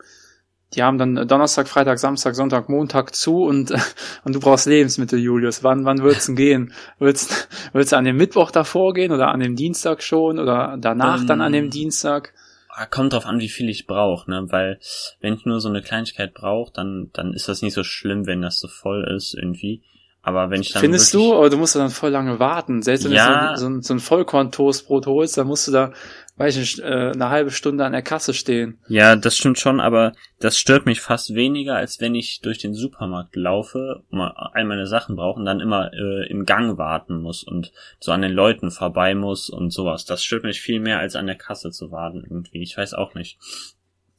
Die 0.73 0.83
haben 0.83 0.97
dann 0.97 1.27
Donnerstag, 1.27 1.67
Freitag, 1.67 1.99
Samstag, 1.99 2.33
Sonntag, 2.33 2.69
Montag 2.69 3.13
zu 3.13 3.43
und, 3.43 3.71
und 4.23 4.35
du 4.35 4.39
brauchst 4.39 4.67
Lebensmittel, 4.67 5.19
Julius. 5.19 5.63
Wann, 5.63 5.83
wann 5.85 6.01
wird's 6.01 6.27
denn 6.27 6.35
gehen? 6.35 6.73
Wird's, 6.97 7.47
wird's 7.73 7.91
an 7.93 8.05
dem 8.05 8.15
Mittwoch 8.17 8.51
davor 8.51 8.93
gehen 8.93 9.11
oder 9.11 9.29
an 9.29 9.41
dem 9.41 9.55
Dienstag 9.55 10.01
schon 10.01 10.39
oder 10.39 10.77
danach 10.79 11.25
dann 11.25 11.41
an 11.41 11.51
dem 11.51 11.65
Ähm, 11.65 11.71
Dienstag? 11.71 12.33
Ah, 12.69 12.85
Kommt 12.85 13.11
drauf 13.11 13.25
an, 13.25 13.39
wie 13.41 13.49
viel 13.49 13.67
ich 13.67 13.85
brauche, 13.85 14.31
ne? 14.31 14.45
Weil 14.49 14.79
wenn 15.19 15.33
ich 15.33 15.45
nur 15.45 15.59
so 15.59 15.67
eine 15.67 15.81
Kleinigkeit 15.81 16.33
brauche, 16.33 16.71
dann 16.71 17.09
dann 17.11 17.33
ist 17.33 17.49
das 17.49 17.61
nicht 17.61 17.73
so 17.73 17.83
schlimm, 17.83 18.25
wenn 18.27 18.41
das 18.41 18.59
so 18.59 18.69
voll 18.69 19.03
ist 19.13 19.33
irgendwie. 19.33 19.83
Aber 20.23 20.51
wenn 20.51 20.61
ich 20.61 20.71
dann 20.73 20.81
Findest 20.81 21.13
wirklich, 21.15 21.29
du? 21.31 21.35
Aber 21.35 21.49
du 21.49 21.57
musst 21.57 21.75
dann 21.75 21.89
voll 21.89 22.11
lange 22.11 22.39
warten. 22.39 22.83
Selbst 22.83 23.05
wenn 23.05 23.11
Ja. 23.13 23.53
du 23.53 23.57
so, 23.57 23.61
so, 23.63 23.69
ein- 23.69 23.81
so 23.81 23.93
ein 23.95 23.99
Vollkorn-Toastbrot 23.99 25.07
holst, 25.07 25.35
dann 25.37 25.47
musst 25.47 25.67
du 25.67 25.71
da, 25.71 25.93
weiß 26.37 26.57
ich 26.57 26.77
nicht, 26.77 26.79
äh, 26.79 27.11
eine 27.13 27.29
halbe 27.29 27.49
Stunde 27.49 27.83
an 27.85 27.91
der 27.91 28.03
Kasse 28.03 28.35
stehen. 28.35 28.77
Ja, 28.87 29.15
das 29.15 29.35
stimmt 29.35 29.57
schon, 29.57 29.79
aber 29.79 30.11
das 30.39 30.59
stört 30.59 30.85
mich 30.85 31.01
fast 31.01 31.33
weniger, 31.33 31.75
als 31.75 31.99
wenn 32.01 32.13
ich 32.13 32.39
durch 32.41 32.59
den 32.59 32.75
Supermarkt 32.75 33.35
laufe, 33.35 34.03
mal 34.11 34.29
all 34.53 34.63
meine 34.65 34.85
Sachen 34.85 35.15
brauche 35.15 35.39
und 35.39 35.45
dann 35.45 35.59
immer 35.59 35.91
äh, 35.93 36.29
im 36.29 36.45
Gang 36.45 36.77
warten 36.77 37.19
muss 37.19 37.43
und 37.43 37.71
so 37.99 38.11
an 38.11 38.21
den 38.21 38.31
Leuten 38.33 38.69
vorbei 38.69 39.15
muss 39.15 39.49
und 39.49 39.71
sowas. 39.73 40.05
Das 40.05 40.23
stört 40.23 40.43
mich 40.43 40.61
viel 40.61 40.79
mehr, 40.79 40.99
als 40.99 41.15
an 41.15 41.25
der 41.25 41.35
Kasse 41.35 41.71
zu 41.71 41.91
warten 41.91 42.23
irgendwie. 42.29 42.61
Ich 42.61 42.77
weiß 42.77 42.93
auch 42.93 43.15
nicht. 43.15 43.39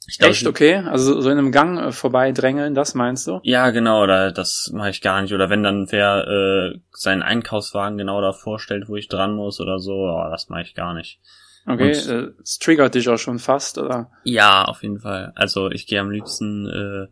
Ich 0.08 0.19
glaub, 0.19 0.31
Echt, 0.31 0.46
okay? 0.46 0.76
Also 0.76 1.20
so 1.20 1.31
in 1.31 1.38
einem 1.38 1.52
Gang 1.52 1.78
äh, 1.78 1.93
vorbeidrängeln, 1.93 2.75
das 2.75 2.94
meinst 2.94 3.26
du? 3.26 3.40
Ja, 3.43 3.70
genau, 3.70 4.02
oder 4.02 4.32
das 4.32 4.70
mache 4.72 4.90
ich 4.90 5.00
gar 5.00 5.22
nicht. 5.22 5.32
Oder 5.32 5.49
wenn 5.50 5.62
dann 5.62 5.90
wer 5.90 6.26
äh, 6.26 6.78
seinen 6.90 7.22
Einkaufswagen 7.22 7.99
genau 7.99 8.20
davor 8.20 8.58
stellt, 8.58 8.88
wo 8.88 8.96
ich 8.96 9.08
dran 9.08 9.34
muss 9.34 9.60
oder 9.60 9.78
so, 9.78 9.93
oh, 9.93 10.28
das 10.31 10.49
mache 10.49 10.62
ich 10.62 10.75
gar 10.75 10.94
nicht. 10.94 11.20
Okay, 11.66 11.90
äh, 11.90 12.32
es 12.43 12.58
triggert 12.58 12.94
dich 12.94 13.08
auch 13.08 13.19
schon 13.19 13.38
fast, 13.38 13.78
oder? 13.78 14.10
Ja, 14.25 14.64
auf 14.64 14.82
jeden 14.82 14.99
Fall. 14.99 15.32
Also 15.37 15.70
ich 15.70 15.87
gehe 15.87 16.00
am 16.00 16.10
liebsten, 16.10 16.66
äh, 16.69 17.06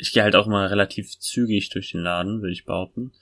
ich 0.00 0.12
gehe 0.12 0.22
halt 0.22 0.34
auch 0.34 0.46
immer 0.46 0.70
relativ 0.70 1.18
zügig 1.18 1.70
durch 1.70 1.92
den 1.92 2.02
Laden, 2.02 2.40
würde 2.40 2.52
ich 2.52 2.64
behaupten. 2.64 3.12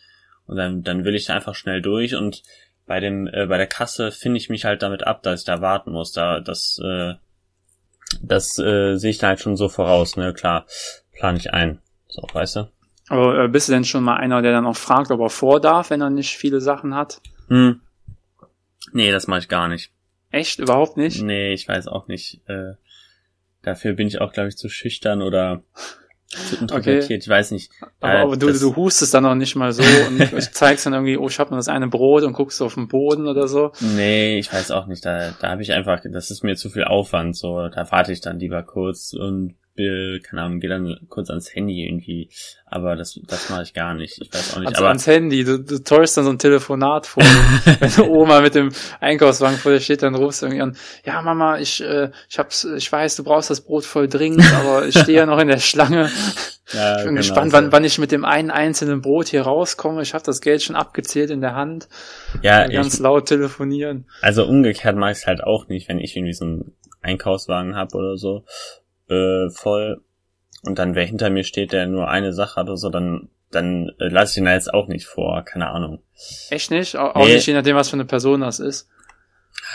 Und 0.46 0.56
dann, 0.56 0.82
dann 0.82 1.04
will 1.04 1.14
ich 1.14 1.30
einfach 1.30 1.54
schnell 1.54 1.82
durch 1.82 2.14
und 2.14 2.42
bei 2.86 3.00
dem, 3.00 3.26
äh, 3.26 3.46
bei 3.46 3.58
der 3.58 3.66
Kasse 3.66 4.10
finde 4.10 4.38
ich 4.38 4.48
mich 4.48 4.64
halt 4.64 4.82
damit 4.82 5.06
ab, 5.06 5.22
dass 5.22 5.40
ich 5.40 5.46
da 5.46 5.60
warten 5.60 5.92
muss. 5.92 6.12
Da, 6.12 6.40
das, 6.40 6.80
äh, 6.82 7.14
das 8.22 8.58
äh, 8.58 8.96
sehe 8.96 9.10
ich 9.10 9.18
dann 9.18 9.28
halt 9.28 9.40
schon 9.40 9.56
so 9.56 9.68
voraus, 9.68 10.16
ne? 10.16 10.32
Klar, 10.32 10.66
plane 11.12 11.38
ich 11.38 11.52
ein. 11.52 11.80
So, 12.08 12.22
weißt 12.32 12.56
du? 12.56 12.70
Aber 13.08 13.44
äh, 13.44 13.48
bist 13.48 13.68
du 13.68 13.72
denn 13.72 13.84
schon 13.84 14.04
mal 14.04 14.16
einer, 14.16 14.42
der 14.42 14.52
dann 14.52 14.66
auch 14.66 14.76
fragt, 14.76 15.10
ob 15.10 15.20
er 15.20 15.30
vor 15.30 15.60
darf, 15.60 15.90
wenn 15.90 16.00
er 16.00 16.10
nicht 16.10 16.36
viele 16.36 16.60
Sachen 16.60 16.94
hat? 16.94 17.20
Hm. 17.48 17.80
Nee, 18.92 19.10
das 19.10 19.26
mache 19.26 19.40
ich 19.40 19.48
gar 19.48 19.68
nicht. 19.68 19.92
Echt? 20.30 20.58
Überhaupt 20.58 20.96
nicht? 20.96 21.22
Nee, 21.22 21.52
ich 21.52 21.66
weiß 21.68 21.88
auch 21.88 22.06
nicht. 22.06 22.40
Äh, 22.48 22.74
dafür 23.62 23.94
bin 23.94 24.08
ich 24.08 24.20
auch, 24.20 24.32
glaube 24.32 24.48
ich, 24.48 24.56
zu 24.56 24.68
schüchtern 24.68 25.22
oder 25.22 25.62
introvertiert. 26.60 27.22
Ich 27.22 27.28
weiß 27.28 27.50
nicht. 27.52 27.70
Aber, 28.00 28.12
Äh, 28.12 28.16
aber 28.22 28.36
du, 28.36 28.48
das- 28.48 28.60
du 28.60 28.76
hustest 28.76 29.14
dann 29.14 29.24
auch 29.26 29.34
nicht 29.34 29.56
mal 29.56 29.72
so 29.72 29.82
und 29.82 30.18
zeigst 30.54 30.86
dann 30.86 30.92
irgendwie, 30.92 31.16
oh, 31.16 31.28
ich 31.28 31.38
hab 31.38 31.50
nur 31.50 31.58
das 31.58 31.68
eine 31.68 31.88
Brot 31.88 32.22
und 32.24 32.32
guckst 32.34 32.60
auf 32.62 32.74
den 32.74 32.88
Boden 32.88 33.26
oder 33.26 33.48
so. 33.48 33.72
Nee, 33.80 34.38
ich 34.38 34.52
weiß 34.52 34.70
auch 34.70 34.86
nicht. 34.86 35.04
Da, 35.04 35.32
da 35.40 35.50
habe 35.50 35.62
ich 35.62 35.72
einfach, 35.72 36.00
das 36.04 36.30
ist 36.30 36.44
mir 36.44 36.56
zu 36.56 36.68
viel 36.70 36.84
Aufwand. 36.84 37.36
So, 37.36 37.68
da 37.68 37.90
warte 37.90 38.12
ich 38.12 38.20
dann 38.20 38.38
lieber 38.38 38.62
kurz 38.62 39.12
und 39.14 39.54
äh, 39.78 40.20
keine 40.20 40.42
Ahnung, 40.42 40.60
gehe 40.60 40.70
dann 40.70 40.98
kurz 41.08 41.30
ans 41.30 41.54
Handy 41.54 41.84
irgendwie. 41.84 42.30
Aber 42.66 42.96
das, 42.96 43.18
das 43.26 43.48
mache 43.48 43.62
ich 43.62 43.72
gar 43.72 43.94
nicht. 43.94 44.20
Ich 44.20 44.32
weiß 44.32 44.54
auch 44.54 44.58
nicht. 44.58 44.68
Also 44.68 44.80
aber 44.80 44.88
ans 44.88 45.06
Handy, 45.06 45.44
du, 45.44 45.58
du 45.58 45.82
täuschst 45.82 46.16
dann 46.16 46.24
so 46.24 46.30
ein 46.30 46.38
Telefonat 46.38 47.06
vor. 47.06 47.22
wenn 47.80 47.90
du 47.90 48.04
Oma 48.04 48.40
mit 48.40 48.54
dem 48.54 48.70
Einkaufswagen 49.00 49.56
vor 49.58 49.72
dir 49.72 49.80
steht, 49.80 50.02
dann 50.02 50.14
rufst 50.14 50.42
du 50.42 50.46
irgendwie 50.46 50.62
an, 50.62 50.76
ja 51.04 51.22
Mama, 51.22 51.58
ich, 51.58 51.82
äh, 51.82 52.10
ich 52.28 52.38
hab's, 52.38 52.64
ich 52.64 52.90
weiß, 52.90 53.16
du 53.16 53.24
brauchst 53.24 53.50
das 53.50 53.62
Brot 53.62 53.84
voll 53.84 54.08
dringend, 54.08 54.44
aber 54.54 54.86
ich 54.86 54.98
stehe 54.98 55.18
ja 55.18 55.26
noch 55.26 55.38
in 55.38 55.48
der 55.48 55.58
Schlange. 55.58 56.10
ja, 56.72 56.96
Ich 56.98 57.04
bin 57.04 57.14
genau 57.14 57.16
gespannt, 57.16 57.52
so. 57.52 57.56
wann, 57.56 57.72
wann 57.72 57.84
ich 57.84 57.98
mit 57.98 58.12
dem 58.12 58.24
einen 58.24 58.50
einzelnen 58.50 59.00
Brot 59.00 59.28
hier 59.28 59.42
rauskomme. 59.42 60.02
Ich 60.02 60.12
habe 60.12 60.24
das 60.24 60.40
Geld 60.40 60.62
schon 60.62 60.76
abgezählt 60.76 61.30
in 61.30 61.40
der 61.40 61.54
Hand. 61.54 61.88
ja, 62.42 62.66
ganz 62.66 62.94
ich, 62.94 63.00
laut 63.00 63.26
telefonieren. 63.26 64.06
also 64.20 64.44
umgekehrt 64.44 64.96
mache 64.96 65.12
ich 65.12 65.26
halt 65.26 65.42
auch 65.42 65.68
nicht, 65.68 65.88
wenn 65.88 65.98
ich 65.98 66.16
irgendwie 66.16 66.34
so 66.34 66.44
einen 66.44 66.72
Einkaufswagen 67.00 67.76
hab 67.76 67.94
oder 67.94 68.16
so 68.16 68.44
äh, 69.08 69.50
voll 69.50 70.02
und 70.64 70.78
dann 70.78 70.94
wer 70.94 71.04
hinter 71.04 71.30
mir 71.30 71.44
steht, 71.44 71.72
der 71.72 71.86
nur 71.86 72.08
eine 72.08 72.32
Sache 72.32 72.56
hat 72.56 72.66
oder 72.66 72.76
so, 72.76 72.90
dann 72.90 73.28
dann 73.50 73.88
äh, 73.98 74.08
lasse 74.08 74.32
ich 74.32 74.36
ihn 74.38 74.44
da 74.44 74.52
jetzt 74.52 74.72
auch 74.74 74.88
nicht 74.88 75.06
vor, 75.06 75.42
keine 75.42 75.68
Ahnung. 75.68 76.02
Echt 76.50 76.70
nicht? 76.70 76.96
Auch, 76.96 77.14
auch 77.14 77.24
Nee. 77.26 77.34
nicht 77.34 77.46
je 77.46 77.54
nachdem, 77.54 77.76
was 77.76 77.88
für 77.88 77.94
eine 77.96 78.04
Person 78.04 78.42
das 78.42 78.60
ist. 78.60 78.88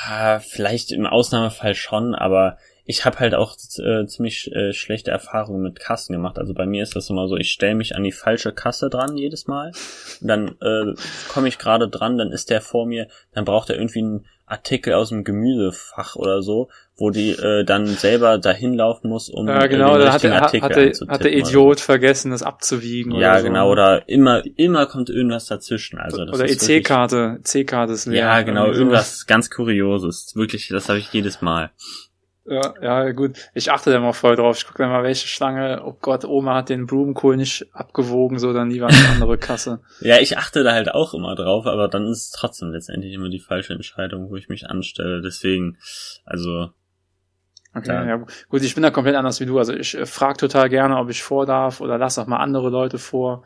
Ah, 0.07 0.39
vielleicht 0.39 0.91
im 0.91 1.05
Ausnahmefall 1.07 1.73
schon, 1.73 2.13
aber 2.13 2.57
ich 2.85 3.05
habe 3.05 3.19
halt 3.19 3.33
auch 3.33 3.55
äh, 3.79 4.05
ziemlich 4.05 4.51
äh, 4.51 4.73
schlechte 4.73 5.09
Erfahrungen 5.09 5.61
mit 5.63 5.79
Kassen 5.79 6.13
gemacht. 6.13 6.37
Also 6.37 6.53
bei 6.53 6.65
mir 6.65 6.83
ist 6.83 6.95
das 6.95 7.09
immer 7.09 7.27
so, 7.27 7.35
ich 7.37 7.49
stelle 7.51 7.75
mich 7.75 7.95
an 7.95 8.03
die 8.03 8.11
falsche 8.11 8.51
Kasse 8.51 8.89
dran 8.89 9.17
jedes 9.17 9.47
Mal. 9.47 9.71
Und 10.21 10.27
dann 10.27 10.49
äh, 10.61 10.93
komme 11.33 11.47
ich 11.47 11.57
gerade 11.57 11.87
dran, 11.89 12.17
dann 12.17 12.31
ist 12.31 12.49
der 12.49 12.61
vor 12.61 12.85
mir, 12.85 13.07
dann 13.33 13.45
braucht 13.45 13.69
er 13.69 13.77
irgendwie 13.77 13.99
einen 13.99 14.25
Artikel 14.45 14.93
aus 14.93 15.09
dem 15.09 15.23
Gemüsefach 15.23 16.15
oder 16.15 16.41
so, 16.41 16.69
wo 16.95 17.09
die 17.09 17.31
äh, 17.31 17.63
dann 17.63 17.87
selber 17.87 18.37
dahin 18.37 18.75
laufen 18.75 19.09
muss, 19.09 19.29
um 19.29 19.47
ja, 19.47 19.65
genau, 19.67 19.95
äh, 19.95 19.99
den 19.99 20.11
hat, 20.11 20.25
Artikel 20.25 20.61
hat, 20.61 20.75
der, 20.75 20.91
hat 21.07 21.23
der 21.23 21.33
Idiot 21.33 21.79
so. 21.79 21.85
vergessen, 21.85 22.31
das 22.31 22.43
abzuwiegen. 22.43 23.13
Ja, 23.13 23.33
oder 23.33 23.43
genau, 23.43 23.65
so. 23.65 23.71
oder 23.71 24.09
immer, 24.09 24.43
immer 24.57 24.85
kommt 24.85 25.09
irgendwas 25.09 25.47
dazwischen. 25.47 25.97
Also 25.97 26.25
das 26.25 26.35
oder 26.35 26.49
EC-Karte, 26.49 27.39
EC-Karte 27.43 27.93
ist 27.93 28.05
leer. 28.05 28.25
Ja, 28.25 28.41
genau, 28.41 28.67
irgendwas 28.67 29.21
so. 29.21 29.25
ganz 29.27 29.49
Kurioses. 29.49 30.35
Wirklich, 30.35 30.67
das 30.67 30.89
habe 30.89 30.99
ich 30.99 31.11
jedes 31.11 31.41
Mal. 31.41 31.71
Ja, 32.45 32.73
ja, 32.81 33.11
gut. 33.11 33.49
Ich 33.53 33.71
achte 33.71 33.91
da 33.91 33.99
mal 34.01 34.11
voll 34.11 34.35
drauf. 34.35 34.57
Ich 34.57 34.65
gucke 34.65 34.79
dann 34.79 34.91
mal, 34.91 35.03
welche 35.03 35.27
Schlange, 35.27 35.81
oh 35.85 35.95
Gott, 36.01 36.25
Oma 36.25 36.55
hat 36.55 36.69
den 36.69 36.85
Blumenkohl 36.85 37.37
nicht 37.37 37.73
abgewogen, 37.73 38.37
so 38.37 38.51
dann 38.51 38.69
lieber 38.69 38.87
eine 38.87 39.09
andere 39.13 39.37
Kasse. 39.37 39.79
ja, 40.01 40.19
ich 40.19 40.37
achte 40.37 40.63
da 40.63 40.73
halt 40.73 40.91
auch 40.91 41.13
immer 41.13 41.35
drauf, 41.35 41.65
aber 41.65 41.87
dann 41.87 42.05
ist 42.07 42.25
es 42.25 42.31
trotzdem 42.31 42.71
letztendlich 42.71 43.13
immer 43.13 43.29
die 43.29 43.39
falsche 43.39 43.73
Entscheidung, 43.73 44.29
wo 44.29 44.35
ich 44.35 44.49
mich 44.49 44.69
anstelle. 44.69 45.21
Deswegen, 45.21 45.77
also. 46.25 46.71
Okay, 47.73 47.93
ja, 47.93 48.05
ja 48.05 48.25
gut, 48.49 48.61
ich 48.61 48.75
bin 48.75 48.83
da 48.83 48.91
komplett 48.91 49.15
anders 49.15 49.39
wie 49.39 49.45
du. 49.45 49.57
Also 49.57 49.73
ich 49.73 49.97
äh, 49.97 50.05
frage 50.05 50.37
total 50.37 50.69
gerne, 50.69 50.97
ob 50.97 51.09
ich 51.09 51.23
vor 51.23 51.45
darf 51.45 51.79
oder 51.79 51.97
lass 51.97 52.19
auch 52.19 52.27
mal 52.27 52.37
andere 52.37 52.69
Leute 52.69 52.97
vor. 52.97 53.45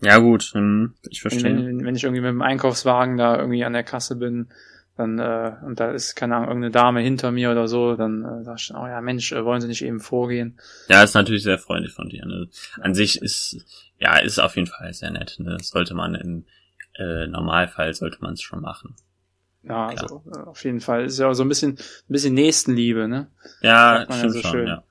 Ja, 0.00 0.18
gut, 0.18 0.52
hm, 0.54 0.94
ich 1.10 1.20
verstehe. 1.20 1.44
Wenn, 1.44 1.84
wenn 1.84 1.96
ich 1.96 2.04
irgendwie 2.04 2.20
mit 2.20 2.30
dem 2.30 2.42
Einkaufswagen 2.42 3.16
da 3.16 3.38
irgendwie 3.38 3.64
an 3.64 3.72
der 3.72 3.82
Kasse 3.82 4.14
bin, 4.16 4.48
dann 4.96 5.18
äh, 5.18 5.52
und 5.64 5.78
da 5.78 5.90
ist 5.90 6.14
keine 6.14 6.36
Ahnung 6.36 6.48
irgendeine 6.48 6.72
Dame 6.72 7.00
hinter 7.00 7.30
mir 7.30 7.50
oder 7.50 7.68
so, 7.68 7.96
dann 7.96 8.24
äh, 8.24 8.44
sag 8.44 8.58
ich, 8.58 8.72
oh 8.74 8.86
ja 8.86 9.00
Mensch, 9.02 9.30
äh, 9.32 9.44
wollen 9.44 9.60
Sie 9.60 9.68
nicht 9.68 9.84
eben 9.84 10.00
vorgehen? 10.00 10.58
Ja, 10.88 11.02
ist 11.02 11.14
natürlich 11.14 11.42
sehr 11.42 11.58
freundlich 11.58 11.92
von 11.92 12.08
dir. 12.08 12.24
Ne? 12.24 12.48
An 12.80 12.94
sich 12.94 13.20
ist 13.20 13.58
ja 13.98 14.16
ist 14.16 14.38
auf 14.38 14.56
jeden 14.56 14.68
Fall 14.68 14.92
sehr 14.94 15.10
nett. 15.10 15.36
Ne? 15.38 15.56
Das 15.58 15.68
sollte 15.68 15.94
man 15.94 16.14
im 16.14 16.46
äh, 16.98 17.26
Normalfall 17.26 17.92
sollte 17.92 18.18
man 18.20 18.34
es 18.34 18.42
schon 18.42 18.62
machen. 18.62 18.96
Ja, 19.62 19.88
Klar. 19.88 20.02
also 20.02 20.22
äh, 20.34 20.38
auf 20.44 20.64
jeden 20.64 20.80
Fall 20.80 21.04
ist 21.04 21.18
ja 21.18 21.28
auch 21.28 21.34
so 21.34 21.44
ein 21.44 21.48
bisschen 21.48 21.72
ein 21.72 22.12
bisschen 22.12 22.34
Nächstenliebe, 22.34 23.06
ne? 23.06 23.28
Ja, 23.60 24.04
stimmt 24.04 24.22
ja 24.22 24.28
so 24.30 24.40
schon. 24.40 24.50
Schön. 24.50 24.66
Ja. 24.68 24.84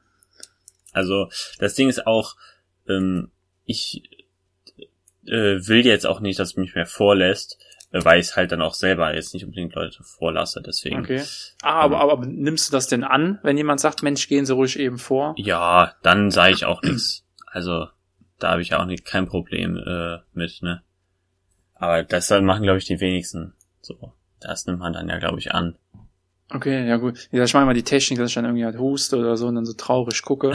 Also 0.93 1.29
das 1.57 1.73
Ding 1.73 1.89
ist 1.89 2.05
auch, 2.05 2.35
ähm, 2.87 3.31
ich 3.65 4.03
äh, 5.25 5.67
will 5.67 5.85
jetzt 5.85 6.05
auch 6.05 6.19
nicht, 6.19 6.39
dass 6.39 6.57
mich 6.57 6.75
mehr 6.75 6.85
vorlässt 6.85 7.57
weil 8.03 8.19
ich 8.19 8.35
halt 8.35 8.51
dann 8.51 8.61
auch 8.61 8.73
selber 8.73 9.13
jetzt 9.15 9.33
nicht 9.33 9.45
unbedingt 9.45 9.73
Leute 9.75 10.03
vorlasse, 10.03 10.61
deswegen. 10.61 10.99
Okay. 10.99 11.23
Ah, 11.61 11.81
aber, 11.81 11.95
ähm, 11.95 12.01
aber 12.01 12.25
nimmst 12.25 12.67
du 12.67 12.71
das 12.73 12.87
denn 12.87 13.03
an, 13.03 13.39
wenn 13.43 13.57
jemand 13.57 13.79
sagt, 13.79 14.03
Mensch, 14.03 14.27
gehen 14.27 14.45
Sie 14.45 14.53
ruhig 14.53 14.77
eben 14.77 14.97
vor? 14.97 15.33
Ja, 15.37 15.93
dann 16.01 16.31
sage 16.31 16.53
ich 16.53 16.65
auch 16.65 16.81
nichts. 16.81 17.23
Also, 17.47 17.87
da 18.37 18.51
habe 18.51 18.61
ich 18.61 18.69
ja 18.69 18.81
auch 18.81 18.85
nicht, 18.85 19.05
kein 19.05 19.27
Problem 19.27 19.77
äh, 19.77 20.17
mit, 20.33 20.61
ne? 20.61 20.83
Aber 21.73 22.03
das 22.03 22.29
machen, 22.29 22.63
glaube 22.63 22.79
ich, 22.79 22.85
die 22.85 22.99
wenigsten. 22.99 23.53
So, 23.81 24.13
das 24.41 24.65
nimmt 24.65 24.79
man 24.79 24.93
dann 24.93 25.07
ja, 25.07 25.19
glaube 25.19 25.39
ich, 25.39 25.53
an. 25.53 25.77
Okay, 26.51 26.87
ja 26.87 26.97
gut. 26.97 27.27
Ja, 27.31 27.43
ich 27.43 27.53
meine 27.53 27.65
mal 27.65 27.73
die 27.73 27.83
Technik, 27.83 28.19
dass 28.19 28.29
ich 28.29 28.35
dann 28.35 28.45
irgendwie 28.45 28.65
halt 28.65 28.77
huste 28.77 29.17
oder 29.17 29.35
so 29.35 29.47
und 29.47 29.55
dann 29.55 29.65
so 29.65 29.73
traurig 29.73 30.21
gucke. 30.21 30.53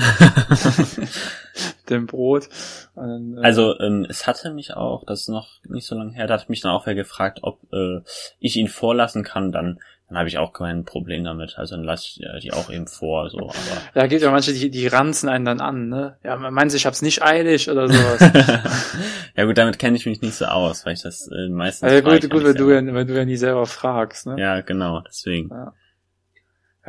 dem 1.91 2.07
Brot. 2.07 2.49
Dann, 2.95 3.37
äh, 3.39 3.41
also 3.41 3.79
ähm, 3.81 4.07
es 4.09 4.27
hatte 4.27 4.53
mich 4.53 4.75
auch, 4.77 5.05
das 5.05 5.23
ist 5.23 5.29
noch 5.29 5.49
nicht 5.69 5.87
so 5.87 5.97
lange 5.97 6.13
her, 6.13 6.29
da 6.29 6.35
hat 6.35 6.49
mich 6.49 6.61
dann 6.61 6.73
auch 6.73 6.87
wer 6.87 6.95
gefragt, 6.95 7.41
ob 7.43 7.61
äh, 7.73 8.01
ich 8.39 8.57
ihn 8.57 8.69
vorlassen 8.69 9.25
kann, 9.25 9.51
dann 9.51 9.81
dann 10.11 10.19
habe 10.19 10.29
ich 10.29 10.39
auch 10.39 10.53
kein 10.53 10.85
Problem 10.85 11.23
damit. 11.23 11.57
Also 11.57 11.77
dann 11.77 11.85
lasse 11.85 12.05
ich 12.09 12.21
äh, 12.21 12.41
die 12.41 12.53
auch 12.53 12.69
eben 12.69 12.89
vor. 12.89 13.31
So, 13.31 13.39
aber 13.39 13.55
ja, 13.95 14.09
gibt 14.09 14.23
ja 14.23 14.33
manche, 14.33 14.53
die, 14.53 14.69
die 14.69 14.89
ranzen 14.89 15.29
einen 15.29 15.45
dann 15.45 15.61
an, 15.61 15.89
ne? 15.89 16.17
Ja, 16.25 16.37
man 16.37 16.53
meint, 16.53 16.75
ich 16.75 16.85
hab's 16.85 17.01
nicht 17.01 17.23
eilig 17.23 17.71
oder 17.71 17.89
sowas. 17.89 18.19
ja 19.37 19.45
gut, 19.45 19.57
damit 19.57 19.79
kenne 19.79 19.97
ich 19.97 20.07
mich 20.07 20.21
nicht 20.21 20.35
so 20.35 20.47
aus, 20.47 20.85
weil 20.85 20.95
ich 20.95 21.03
das 21.03 21.29
äh, 21.29 21.49
meistens. 21.49 21.93
Ja, 21.93 22.01
gut, 22.01 22.29
gut, 22.29 22.43
wenn 22.43 22.57
du, 22.57 22.71
ja, 22.73 22.85
wenn 22.93 23.07
du 23.07 23.15
ja 23.17 23.25
nie 23.25 23.37
selber 23.37 23.67
fragst, 23.67 24.27
ne? 24.27 24.35
Ja, 24.37 24.63
genau, 24.63 25.01
deswegen. 25.01 25.49
Ja. 25.51 25.75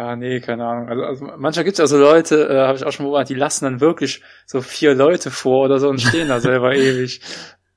Ja, 0.02 0.16
nee, 0.16 0.40
keine 0.40 0.66
Ahnung. 0.66 0.90
Also, 0.90 1.04
also 1.04 1.26
manchmal 1.38 1.64
gibt's 1.64 1.78
ja 1.78 1.86
so 1.86 2.00
Leute, 2.00 2.50
äh, 2.50 2.58
habe 2.66 2.76
ich 2.76 2.84
auch 2.84 2.92
schon 2.92 3.06
beobachtet, 3.06 3.30
die 3.30 3.40
lassen 3.40 3.66
dann 3.66 3.82
wirklich 3.82 4.24
so 4.48 4.62
vier 4.62 4.96
Leute 4.96 5.30
vor 5.30 5.64
oder 5.66 5.78
so 5.78 5.90
und 5.90 6.02
stehen 6.02 6.28
da 6.28 6.40
selber 6.40 6.74
ewig. 6.76 7.22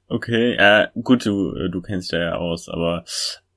Okay, 0.09 0.55
äh, 0.55 0.87
gut, 1.03 1.27
du, 1.27 1.55
äh, 1.55 1.69
du 1.69 1.83
kennst 1.83 2.13
ja 2.13 2.21
ja 2.21 2.35
aus, 2.37 2.71
aber 2.71 3.05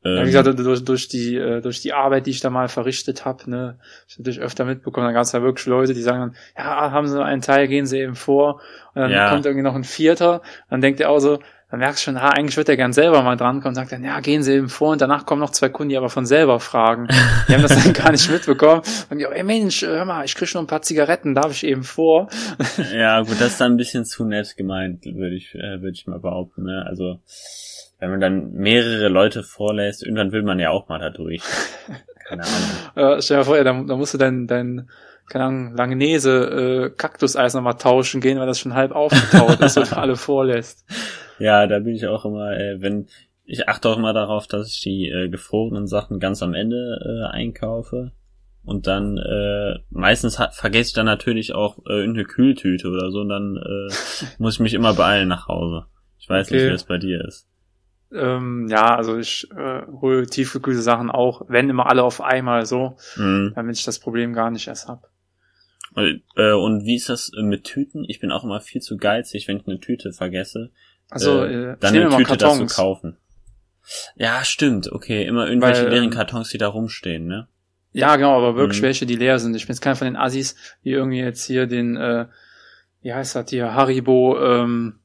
ähm, 0.03 0.17
ja, 0.17 0.21
wie 0.23 0.31
gesagt, 0.31 0.59
durch, 0.59 0.83
durch 0.83 1.07
die 1.07 1.37
äh, 1.37 1.61
durch 1.61 1.81
die 1.81 1.93
Arbeit, 1.93 2.25
die 2.25 2.31
ich 2.31 2.41
da 2.41 2.49
mal 2.49 2.67
verrichtet 2.67 3.23
habe, 3.23 3.49
ne, 3.49 3.79
ich 4.09 4.17
natürlich 4.17 4.41
öfter 4.41 4.65
mitbekommen, 4.65 5.07
da 5.07 5.13
gab's 5.13 5.31
ja 5.31 5.41
wirklich 5.41 5.65
Leute, 5.67 5.93
die 5.93 6.01
sagen 6.01 6.19
dann, 6.19 6.35
ja, 6.57 6.91
haben 6.91 7.07
sie 7.07 7.23
einen 7.23 7.41
Teil, 7.41 7.69
gehen 7.69 7.85
sie 7.85 7.99
eben 7.99 8.15
vor, 8.15 8.55
und 8.93 9.01
dann 9.01 9.11
ja. 9.11 9.29
kommt 9.29 9.45
irgendwie 9.45 9.63
noch 9.63 9.75
ein 9.75 9.85
Vierter, 9.85 10.41
dann 10.69 10.81
denkt 10.81 10.99
er 10.99 11.09
auch 11.09 11.19
so, 11.19 11.39
dann 11.69 11.79
merkst 11.79 12.01
du 12.01 12.05
schon, 12.05 12.21
ha, 12.21 12.29
eigentlich 12.29 12.55
wird 12.55 12.69
er 12.69 12.77
gern 12.77 12.93
selber 12.93 13.21
mal 13.23 13.35
drankommen 13.35 13.69
und 13.69 13.75
sagt 13.75 13.91
dann, 13.91 14.03
ja, 14.03 14.21
gehen 14.21 14.41
Sie 14.41 14.53
eben 14.53 14.69
vor 14.69 14.93
und 14.93 15.01
danach 15.01 15.25
kommen 15.25 15.41
noch 15.41 15.49
zwei 15.49 15.67
Kunden, 15.67 15.89
die 15.89 15.97
aber 15.97 16.09
von 16.09 16.25
selber 16.25 16.61
fragen. 16.61 17.07
Die 17.47 17.53
haben 17.53 17.61
das 17.61 17.83
dann 17.83 17.91
gar 17.91 18.11
nicht 18.11 18.31
mitbekommen. 18.31 18.81
Und 19.09 19.17
die, 19.17 19.25
ey 19.25 19.43
Mensch, 19.43 19.81
hör 19.81 20.05
mal, 20.05 20.23
ich 20.23 20.35
krieg 20.35 20.53
noch 20.53 20.61
ein 20.61 20.67
paar 20.67 20.81
Zigaretten, 20.81 21.35
darf 21.35 21.51
ich 21.51 21.65
eben 21.65 21.83
vor? 21.83 22.29
Ja, 22.93 23.19
gut, 23.21 23.39
das 23.39 23.53
ist 23.53 23.61
dann 23.61 23.73
ein 23.73 23.77
bisschen 23.77 24.05
zu 24.05 24.23
nett 24.25 24.55
gemeint, 24.55 25.05
würde 25.05 25.35
ich, 25.35 25.53
äh, 25.55 25.81
würde 25.81 25.91
ich 25.91 26.07
mal 26.07 26.19
behaupten, 26.19 26.63
ne? 26.63 26.85
Also, 26.87 27.19
wenn 27.99 28.11
man 28.11 28.19
dann 28.19 28.53
mehrere 28.53 29.09
Leute 29.09 29.43
vorlässt, 29.43 30.03
irgendwann 30.03 30.31
will 30.31 30.43
man 30.43 30.59
ja 30.59 30.69
auch 30.69 30.87
mal 30.87 30.99
da 30.99 31.09
durch. 31.09 31.41
Keine 32.27 32.43
Ahnung. 32.43 32.69
Äh, 33.17 33.21
stell 33.21 33.37
dir 33.37 33.45
vor, 33.45 33.57
ja, 33.57 33.63
da, 33.63 33.73
da 33.73 33.95
musst 33.95 34.13
du 34.13 34.17
dein, 34.17 34.47
dein, 34.47 34.89
keine 35.27 35.45
Ahnung, 35.45 35.75
Langnese, 35.75 36.85
äh, 36.85 36.89
Kaktuseis 36.89 37.53
nochmal 37.53 37.75
tauschen 37.75 38.21
gehen, 38.21 38.39
weil 38.39 38.47
das 38.47 38.59
schon 38.59 38.73
halb 38.73 38.91
aufgetaut 38.91 39.59
ist 39.59 39.77
und 39.77 39.93
alle 39.97 40.15
vorlässt. 40.15 40.85
Ja, 41.39 41.67
da 41.67 41.79
bin 41.79 41.95
ich 41.95 42.07
auch 42.07 42.25
immer, 42.25 42.51
äh, 42.57 42.81
wenn, 42.81 43.07
ich 43.45 43.67
achte 43.67 43.89
auch 43.89 43.97
immer 43.97 44.13
darauf, 44.13 44.47
dass 44.47 44.69
ich 44.69 44.81
die 44.81 45.09
äh, 45.09 45.29
gefrorenen 45.29 45.87
Sachen 45.87 46.19
ganz 46.19 46.41
am 46.41 46.53
Ende 46.53 46.99
äh, 47.03 47.35
einkaufe. 47.35 48.11
Und 48.63 48.85
dann 48.85 49.17
äh, 49.17 49.79
meistens 49.89 50.39
hat, 50.39 50.53
vergesse 50.53 50.89
ich 50.89 50.93
dann 50.93 51.05
natürlich 51.05 51.53
auch 51.53 51.77
äh, 51.87 51.99
irgendeine 51.99 52.25
Kühltüte 52.25 52.89
oder 52.89 53.11
so 53.11 53.21
und 53.21 53.29
dann 53.29 53.55
äh, 53.55 53.93
muss 54.39 54.55
ich 54.55 54.59
mich 54.59 54.73
immer 54.73 54.93
beeilen 54.93 55.29
nach 55.29 55.47
Hause. 55.47 55.85
Ich 56.19 56.27
weiß 56.27 56.47
okay. 56.47 56.55
nicht, 56.55 56.65
wie 56.65 56.71
das 56.71 56.83
bei 56.83 56.97
dir 56.97 57.23
ist. 57.23 57.47
Ähm, 58.11 58.67
ja, 58.69 58.95
also 58.95 59.17
ich 59.17 59.49
äh, 59.51 59.81
hole 60.01 60.27
tiefgekühlte 60.27 60.81
Sachen 60.81 61.09
auch, 61.09 61.43
wenn 61.47 61.69
immer 61.69 61.89
alle 61.89 62.03
auf 62.03 62.21
einmal 62.21 62.65
so, 62.65 62.97
mhm. 63.15 63.53
damit 63.55 63.77
ich 63.77 63.85
das 63.85 63.99
Problem 63.99 64.33
gar 64.33 64.51
nicht 64.51 64.67
erst 64.67 64.87
hab. 64.87 65.09
Äh, 65.97 66.51
und 66.53 66.85
wie 66.85 66.95
ist 66.95 67.09
das 67.09 67.31
mit 67.35 67.63
Tüten? 67.63 68.05
Ich 68.07 68.19
bin 68.19 68.31
auch 68.31 68.43
immer 68.43 68.61
viel 68.61 68.81
zu 68.81 68.97
geizig, 68.97 69.47
wenn 69.47 69.57
ich 69.57 69.67
eine 69.67 69.79
Tüte 69.79 70.13
vergesse. 70.13 70.71
Also 71.09 71.43
äh, 71.43 71.71
äh 71.71 71.77
dann 71.79 71.95
eine 71.95 72.15
Tüte 72.15 72.37
dazu 72.37 72.65
kaufen. 72.67 73.17
Ja, 74.15 74.43
stimmt. 74.43 74.91
Okay, 74.91 75.25
immer 75.25 75.47
irgendwelche 75.47 75.83
Weil, 75.83 75.91
leeren 75.91 76.05
ähm, 76.05 76.09
Kartons, 76.11 76.49
die 76.49 76.57
da 76.57 76.67
rumstehen, 76.67 77.25
ne? 77.25 77.47
Ja, 77.93 78.15
genau, 78.17 78.37
aber 78.37 78.55
wirklich 78.55 78.81
mhm. 78.81 78.85
welche, 78.85 79.05
die 79.05 79.15
leer 79.15 79.39
sind. 79.39 79.55
Ich 79.55 79.65
bin 79.65 79.73
jetzt 79.73 79.81
keiner 79.81 79.95
von 79.95 80.05
den 80.05 80.17
Assis, 80.17 80.55
die 80.83 80.91
irgendwie 80.91 81.19
jetzt 81.19 81.45
hier 81.45 81.65
den, 81.65 81.95
äh, 81.95 82.27
wie 83.01 83.13
heißt 83.13 83.35
das 83.35 83.49
hier, 83.49 83.73
Haribo, 83.73 84.37
ähm, 84.39 84.99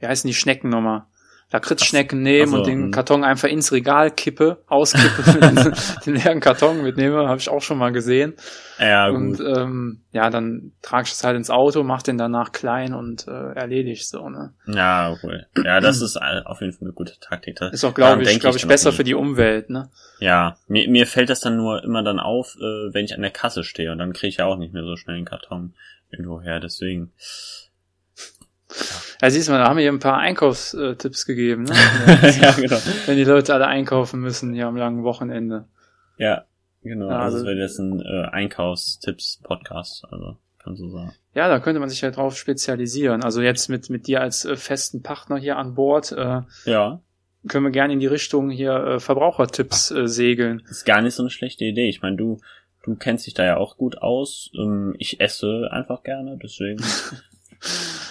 wie 0.00 0.06
heißen 0.06 0.26
die 0.26 0.34
Schnecken 0.34 0.70
nochmal? 0.70 1.04
Lakritzschnecken 1.50 2.22
nehmen 2.22 2.52
also, 2.52 2.56
und 2.58 2.66
den 2.66 2.82
hm. 2.84 2.90
Karton 2.90 3.24
einfach 3.24 3.48
ins 3.48 3.72
Regal 3.72 4.10
kippe, 4.10 4.62
auskippe, 4.66 5.40
den, 5.40 5.74
den 6.04 6.14
leeren 6.16 6.40
Karton 6.40 6.82
mitnehme, 6.82 7.26
habe 7.26 7.40
ich 7.40 7.48
auch 7.48 7.62
schon 7.62 7.78
mal 7.78 7.90
gesehen. 7.90 8.34
Ja, 8.78 9.08
gut. 9.08 9.16
Und 9.18 9.40
ähm, 9.40 10.02
ja, 10.12 10.28
dann 10.28 10.72
trage 10.82 11.04
ich 11.06 11.12
es 11.12 11.24
halt 11.24 11.36
ins 11.36 11.48
Auto, 11.48 11.82
mach 11.84 12.02
den 12.02 12.18
danach 12.18 12.52
klein 12.52 12.92
und 12.92 13.26
äh, 13.28 13.52
erledige 13.54 14.02
so, 14.02 14.28
ne? 14.28 14.52
Ja, 14.66 15.16
cool. 15.22 15.46
Ja, 15.64 15.80
das 15.80 16.02
ist 16.02 16.18
auf 16.18 16.60
jeden 16.60 16.74
Fall 16.74 16.88
eine 16.88 16.92
gute 16.92 17.18
Taktik. 17.18 17.56
Das 17.56 17.72
ist 17.72 17.84
auch, 17.84 17.94
glaube 17.94 18.22
ich, 18.22 18.40
glaube 18.40 18.58
ich, 18.58 18.66
besser 18.66 18.92
für 18.92 19.04
die 19.04 19.14
Umwelt, 19.14 19.70
ne? 19.70 19.90
Ja, 20.20 20.58
mir, 20.66 20.86
mir 20.90 21.06
fällt 21.06 21.30
das 21.30 21.40
dann 21.40 21.56
nur 21.56 21.82
immer 21.82 22.02
dann 22.02 22.20
auf, 22.20 22.56
äh, 22.56 22.92
wenn 22.92 23.06
ich 23.06 23.14
an 23.14 23.22
der 23.22 23.30
Kasse 23.30 23.64
stehe 23.64 23.90
und 23.90 23.98
dann 23.98 24.12
kriege 24.12 24.28
ich 24.28 24.36
ja 24.36 24.44
auch 24.44 24.56
nicht 24.56 24.74
mehr 24.74 24.84
so 24.84 24.96
schnell 24.96 25.16
den 25.16 25.24
Karton 25.24 25.72
irgendwo 26.10 26.42
her, 26.42 26.60
deswegen. 26.60 27.12
Ja, 28.68 29.07
siehst 29.26 29.48
du 29.48 29.52
mal, 29.52 29.58
da 29.58 29.68
haben 29.68 29.76
wir 29.76 29.82
hier 29.82 29.92
ein 29.92 29.98
paar 29.98 30.18
Einkaufstipps 30.18 31.26
gegeben, 31.26 31.64
ne? 31.64 31.74
ja, 32.40 32.52
genau. 32.52 32.78
Wenn 33.06 33.16
die 33.16 33.24
Leute 33.24 33.52
alle 33.54 33.66
einkaufen 33.66 34.20
müssen 34.20 34.54
hier 34.54 34.66
am 34.66 34.76
langen 34.76 35.02
Wochenende. 35.02 35.66
Ja, 36.18 36.44
genau. 36.82 37.10
Ja, 37.10 37.20
also, 37.20 37.38
das 37.38 37.46
wäre 37.46 37.58
jetzt 37.58 37.78
ein 37.78 38.00
äh, 38.00 38.28
Einkaufstipps-Podcast, 38.30 40.04
also 40.10 40.36
kann 40.68 40.76
so 40.76 40.88
sagen. 40.88 41.12
Ja, 41.34 41.48
da 41.48 41.60
könnte 41.60 41.80
man 41.80 41.88
sich 41.88 42.00
ja 42.00 42.10
drauf 42.10 42.36
spezialisieren. 42.36 43.22
Also 43.22 43.40
jetzt 43.40 43.68
mit, 43.68 43.90
mit 43.90 44.06
dir 44.06 44.20
als 44.20 44.44
äh, 44.44 44.56
festen 44.56 45.02
Partner 45.02 45.36
hier 45.38 45.56
an 45.56 45.74
Bord. 45.74 46.12
Äh, 46.12 46.42
ja. 46.64 47.00
Können 47.46 47.64
wir 47.64 47.70
gerne 47.70 47.92
in 47.92 48.00
die 48.00 48.06
Richtung 48.06 48.50
hier 48.50 48.74
äh, 48.74 49.00
Verbrauchertipps 49.00 49.90
äh, 49.90 50.08
segeln. 50.08 50.62
ist 50.68 50.84
gar 50.84 51.00
nicht 51.00 51.14
so 51.14 51.22
eine 51.22 51.30
schlechte 51.30 51.64
Idee. 51.64 51.88
Ich 51.88 52.02
meine, 52.02 52.16
du, 52.16 52.40
du 52.82 52.96
kennst 52.96 53.26
dich 53.26 53.34
da 53.34 53.44
ja 53.44 53.56
auch 53.56 53.76
gut 53.76 53.98
aus. 53.98 54.50
Ähm, 54.58 54.94
ich 54.98 55.20
esse 55.20 55.68
einfach 55.70 56.02
gerne, 56.02 56.38
deswegen 56.42 56.82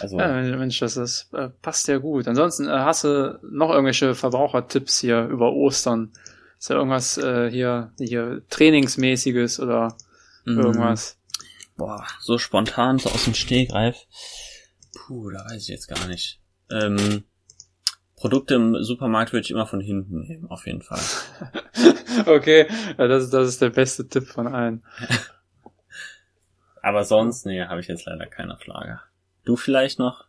Also, 0.02 0.20
ja, 0.20 0.42
Mensch, 0.58 0.80
das 0.80 0.98
ist, 0.98 1.34
äh, 1.34 1.50
passt 1.62 1.88
ja 1.88 1.98
gut. 1.98 2.28
Ansonsten 2.28 2.68
äh, 2.68 2.72
hast 2.72 3.04
du 3.04 3.40
noch 3.44 3.70
irgendwelche 3.72 4.14
Verbrauchertipps 4.16 5.00
hier 5.00 5.26
über 5.26 5.54
Ostern? 5.54 6.12
Ist 6.60 6.70
ja 6.70 6.76
irgendwas 6.76 7.18
äh, 7.18 7.50
hier, 7.50 7.92
hier 8.00 8.42
Trainingsmäßiges 8.50 9.60
oder 9.60 9.96
Mm. 10.46 10.60
Irgendwas. 10.60 11.18
Boah, 11.76 12.06
so 12.22 12.38
spontan, 12.38 13.00
so 13.00 13.10
aus 13.10 13.26
dem 13.26 13.34
Stehgreif. 13.34 13.98
Puh, 14.96 15.30
da 15.30 15.40
weiß 15.46 15.62
ich 15.64 15.68
jetzt 15.68 15.88
gar 15.88 16.08
nicht. 16.08 16.40
Ähm, 16.72 17.26
Produkte 18.16 18.56
im 18.56 18.82
Supermarkt 18.82 19.34
würde 19.34 19.44
ich 19.44 19.52
immer 19.52 19.68
von 19.68 19.82
hinten 19.82 20.22
nehmen, 20.22 20.50
auf 20.50 20.66
jeden 20.66 20.82
Fall. 20.82 21.02
okay, 22.28 22.66
ja, 22.98 23.08
das, 23.10 23.26
ist- 23.26 23.34
das 23.34 23.50
ist 23.50 23.62
der 23.62 23.72
beste 23.72 24.08
Tipp 24.08 24.26
von 24.28 24.48
allen. 24.48 24.84
Aber 26.82 27.04
sonst, 27.04 27.46
nee, 27.46 27.62
habe 27.66 27.82
ich 27.82 27.88
jetzt 27.88 28.06
leider 28.06 28.26
keine 28.28 28.54
auf 28.54 28.66
Lager. 28.66 29.02
Du 29.48 29.56
vielleicht 29.56 29.98
noch? 29.98 30.26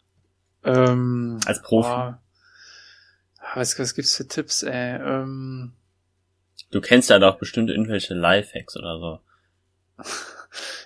Ähm, 0.62 1.40
Als 1.44 1.60
Profi? 1.60 1.88
boah. 1.88 2.22
was, 3.56 3.76
was 3.76 3.94
gibt's 3.94 4.14
für 4.14 4.28
Tipps, 4.28 4.62
ey? 4.62 4.94
Ähm, 4.96 5.72
Du 6.70 6.80
kennst 6.80 7.10
ja 7.10 7.18
doch 7.18 7.36
bestimmt 7.38 7.68
irgendwelche 7.68 8.14
Lifehacks 8.14 8.76
oder 8.76 8.98
so. 9.00 9.20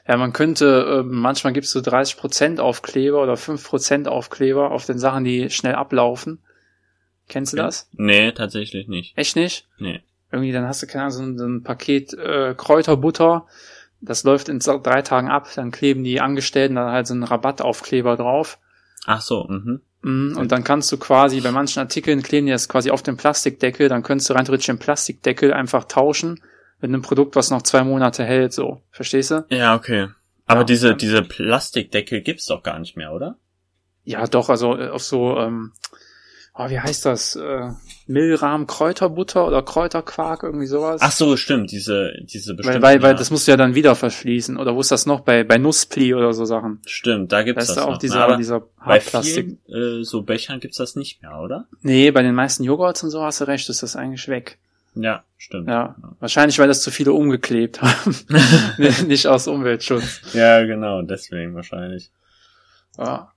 ja, 0.09 0.17
man 0.17 0.33
könnte, 0.33 1.01
ähm, 1.01 1.11
manchmal 1.11 1.53
gibt's 1.53 1.73
so 1.73 1.81
30% 1.81 2.59
Aufkleber 2.59 3.23
oder 3.23 3.35
5% 3.35 4.07
Aufkleber 4.07 4.71
auf 4.71 4.87
den 4.87 4.99
Sachen, 4.99 5.25
die 5.25 5.51
schnell 5.51 5.75
ablaufen. 5.75 6.43
Kennst 7.29 7.53
du 7.53 7.59
das? 7.59 7.91
Nee, 7.93 8.33
tatsächlich 8.33 8.89
nicht. 8.89 9.17
Echt 9.19 9.37
nicht? 9.37 9.69
Nee. 9.79 10.01
Irgendwie, 10.31 10.53
dann 10.53 10.67
hast 10.67 10.83
du, 10.83 10.87
keine 10.87 11.05
Ahnung, 11.05 11.17
so 11.17 11.23
ein, 11.23 11.39
so 11.39 11.45
ein 11.47 11.63
Paket 11.63 12.15
äh, 12.15 12.55
Kräuterbutter, 12.57 13.47
das 14.03 14.25
läuft 14.25 14.49
in 14.49 14.59
drei 14.59 15.03
Tagen 15.03 15.31
ab, 15.31 15.49
dann 15.55 15.71
kleben 15.71 16.05
die 16.05 16.21
Angestellten 16.21 16.75
da 16.75 16.91
halt 16.93 17.07
so 17.07 17.15
einen 17.15 17.23
Rabattaufkleber 17.23 18.17
drauf. 18.17 18.59
Ach 19.07 19.21
so, 19.21 19.45
mhm. 19.49 19.81
Mhm, 20.03 20.37
Und 20.37 20.51
dann 20.51 20.65
kannst 20.65 20.91
du 20.91 20.97
quasi, 20.99 21.41
bei 21.41 21.53
manchen 21.53 21.79
Artikeln 21.79 22.23
kleben 22.23 22.47
die 22.47 22.53
das 22.53 22.69
quasi 22.69 22.91
auf 22.91 23.03
den 23.03 23.17
Plastikdeckel, 23.17 23.89
dann 23.89 24.03
könntest 24.03 24.29
du 24.29 24.35
rein 24.35 24.45
theoretisch 24.45 24.67
den 24.67 24.79
Plastikdeckel 24.79 25.53
einfach 25.53 25.85
tauschen 25.85 26.41
mit 26.81 26.89
einem 26.89 27.03
Produkt, 27.03 27.37
was 27.37 27.51
noch 27.51 27.63
zwei 27.63 27.85
Monate 27.85 28.25
hält, 28.25 28.53
so. 28.53 28.83
Verstehst 28.91 29.31
du? 29.31 29.45
Ja, 29.49 29.77
okay. 29.77 30.09
Aber 30.47 30.61
Ja. 30.61 30.65
diese, 30.65 30.97
diese 30.97 31.23
Plastikdeckel 31.23 32.21
gibt's 32.23 32.47
doch 32.47 32.65
gar 32.65 32.81
nicht 32.81 32.97
mehr, 32.97 33.13
oder? 33.13 33.37
Ja, 34.05 34.27
doch, 34.27 34.49
also 34.49 34.77
äh, 34.77 34.89
auf 34.89 35.05
so, 35.05 35.39
ähm, 35.39 35.73
oh, 36.55 36.69
wie 36.69 36.79
heißt 36.81 37.07
das? 37.07 37.37
Äh, 37.37 37.71
Milrahm 38.07 38.67
Kräuterbutter 38.67 39.47
oder 39.47 39.63
Kräuterquark, 39.63 40.43
irgendwie 40.43 40.67
sowas. 40.67 41.01
Ach 41.03 41.13
so, 41.13 41.37
stimmt, 41.37 41.71
diese, 41.71 42.13
diese 42.23 42.51
weil, 42.51 42.57
bestimmten. 42.57 42.83
weil, 42.83 43.03
weil 43.03 43.13
ja. 43.13 43.19
das 43.19 43.31
musst 43.31 43.47
du 43.47 43.53
ja 43.53 43.57
dann 43.57 43.75
wieder 43.75 43.95
verschließen. 43.95 44.57
Oder 44.57 44.75
wo 44.75 44.81
ist 44.81 44.91
das 44.91 45.07
noch? 45.07 45.21
Bei, 45.21 45.45
bei 45.45 45.59
Nusspli 45.59 46.15
oder 46.15 46.33
so 46.33 46.45
Sachen. 46.45 46.81
Stimmt, 46.87 47.33
da 47.33 47.39
Da 47.39 47.43
gibt's 47.45 47.65
ist 47.65 47.69
das 47.71 47.77
da 47.77 47.85
auch 47.85 47.93
noch. 47.93 47.99
dieser, 47.99 48.29
Na, 48.29 48.37
dieser 48.37 48.63
bei 48.85 49.01
vielen 49.01 49.59
äh, 49.69 50.03
so 50.05 50.23
Bechern 50.23 50.61
gibt's 50.61 50.79
das 50.79 50.97
nicht 50.97 51.23
mehr, 51.23 51.39
oder? 51.39 51.67
Nee, 51.83 52.11
bei 52.11 52.23
den 52.23 52.35
meisten 52.35 52.65
Joghurts 52.65 53.03
und 53.03 53.11
so 53.11 53.23
hast 53.23 53.41
du 53.41 53.45
recht, 53.45 53.69
ist 53.69 53.83
das 53.83 53.97
eigentlich 53.97 54.29
weg. 54.29 54.59
Ja, 54.95 55.25
stimmt. 55.39 55.69
Ja, 55.69 55.97
wahrscheinlich, 56.21 56.59
weil 56.59 56.69
das 56.69 56.83
zu 56.83 56.91
viele 56.91 57.13
umgeklebt 57.15 57.81
haben. 57.81 58.15
Nicht 59.07 59.27
aus 59.27 59.47
Umweltschutz. 59.49 60.21
Ja, 60.35 60.63
genau, 60.65 61.01
deswegen 61.03 61.55
wahrscheinlich. 61.55 62.11
Ja, 62.99 63.33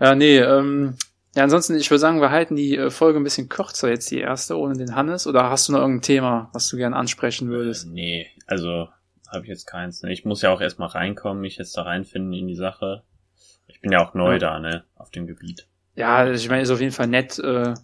ja 0.00 0.14
nee, 0.16 0.38
ähm, 0.38 0.94
ja, 1.38 1.44
ansonsten, 1.44 1.76
ich 1.76 1.88
würde 1.88 2.00
sagen, 2.00 2.20
wir 2.20 2.32
halten 2.32 2.56
die 2.56 2.76
äh, 2.76 2.90
Folge 2.90 3.20
ein 3.20 3.22
bisschen 3.22 3.48
kürzer 3.48 3.88
jetzt, 3.88 4.10
die 4.10 4.18
erste, 4.18 4.58
ohne 4.58 4.76
den 4.76 4.96
Hannes. 4.96 5.24
Oder 5.28 5.48
hast 5.50 5.68
du 5.68 5.72
noch 5.72 5.78
irgendein 5.78 6.02
Thema, 6.02 6.50
was 6.52 6.66
du 6.66 6.76
gern 6.76 6.94
ansprechen 6.94 7.48
würdest? 7.48 7.86
Nee, 7.86 8.26
also 8.48 8.88
habe 9.28 9.44
ich 9.44 9.48
jetzt 9.48 9.66
keins. 9.68 10.02
Ne? 10.02 10.12
Ich 10.12 10.24
muss 10.24 10.42
ja 10.42 10.50
auch 10.50 10.60
erstmal 10.60 10.88
reinkommen, 10.88 11.40
mich 11.40 11.56
jetzt 11.56 11.76
da 11.76 11.82
reinfinden 11.82 12.32
in 12.32 12.48
die 12.48 12.56
Sache. 12.56 13.04
Ich 13.68 13.80
bin 13.80 13.92
ja 13.92 14.04
auch 14.04 14.14
neu 14.14 14.32
Ja. 14.32 14.38
da, 14.40 14.58
ne, 14.58 14.82
auf 14.96 15.12
dem 15.12 15.28
Gebiet. 15.28 15.68
Ja, 15.94 16.28
ich 16.28 16.48
meine, 16.48 16.62
ist 16.62 16.70
auf 16.70 16.80
jeden 16.80 16.90
Fall 16.90 17.06
nett, 17.06 17.38
äh, 17.38 17.74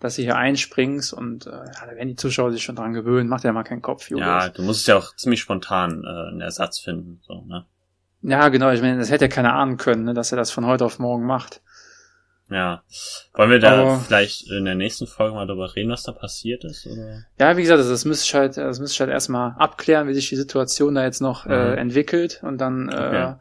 dass 0.00 0.16
du 0.16 0.22
hier 0.22 0.34
einspringst 0.34 1.12
und 1.12 1.46
äh, 1.46 1.50
ja, 1.50 1.86
da 1.86 1.94
werden 1.94 2.08
die 2.08 2.16
Zuschauer 2.16 2.50
sich 2.50 2.64
schon 2.64 2.74
dran 2.74 2.94
gewöhnen. 2.94 3.28
Macht 3.28 3.44
ja 3.44 3.52
mal 3.52 3.62
keinen 3.62 3.80
Kopf, 3.82 4.10
Julius. 4.10 4.26
Ja, 4.26 4.48
du 4.48 4.62
musst 4.62 4.88
ja 4.88 4.96
auch 4.96 5.14
ziemlich 5.14 5.40
spontan 5.40 6.02
äh, 6.02 6.08
einen 6.32 6.40
Ersatz 6.40 6.80
finden, 6.80 7.20
so, 7.22 7.44
ne? 7.46 7.64
ja, 8.22 8.48
genau, 8.48 8.72
ich 8.72 8.80
meine, 8.80 8.98
das 8.98 9.12
hätte 9.12 9.26
ja 9.26 9.28
keiner 9.28 9.54
ahnen 9.54 9.76
können, 9.76 10.02
ne, 10.02 10.14
dass 10.14 10.32
er 10.32 10.36
das 10.36 10.50
von 10.50 10.66
heute 10.66 10.84
auf 10.84 10.98
morgen 10.98 11.26
macht. 11.26 11.62
Ja. 12.50 12.82
Wollen 13.34 13.50
wir 13.50 13.58
da 13.58 13.72
Aber- 13.82 14.00
vielleicht 14.00 14.50
in 14.50 14.64
der 14.66 14.74
nächsten 14.74 15.06
Folge 15.06 15.34
mal 15.34 15.46
drüber 15.46 15.74
reden, 15.74 15.90
was 15.90 16.02
da 16.02 16.12
passiert 16.12 16.64
ist? 16.64 16.86
Oder? 16.86 17.22
Ja, 17.38 17.56
wie 17.56 17.62
gesagt, 17.62 17.80
das, 17.80 17.88
das 17.88 18.04
müsste 18.04 18.26
ich 18.26 18.34
halt, 18.34 18.56
das 18.56 18.78
müsste 18.80 18.94
ich 18.94 19.00
halt 19.00 19.10
erstmal 19.10 19.52
abklären, 19.58 20.06
wie 20.08 20.14
sich 20.14 20.28
die 20.28 20.36
Situation 20.36 20.94
da 20.94 21.04
jetzt 21.04 21.20
noch 21.22 21.46
äh, 21.46 21.72
Mhm. 21.72 21.78
entwickelt 21.78 22.40
und 22.42 22.58
dann, 22.58 22.88
äh, 22.90 22.92
Okay. 22.94 23.34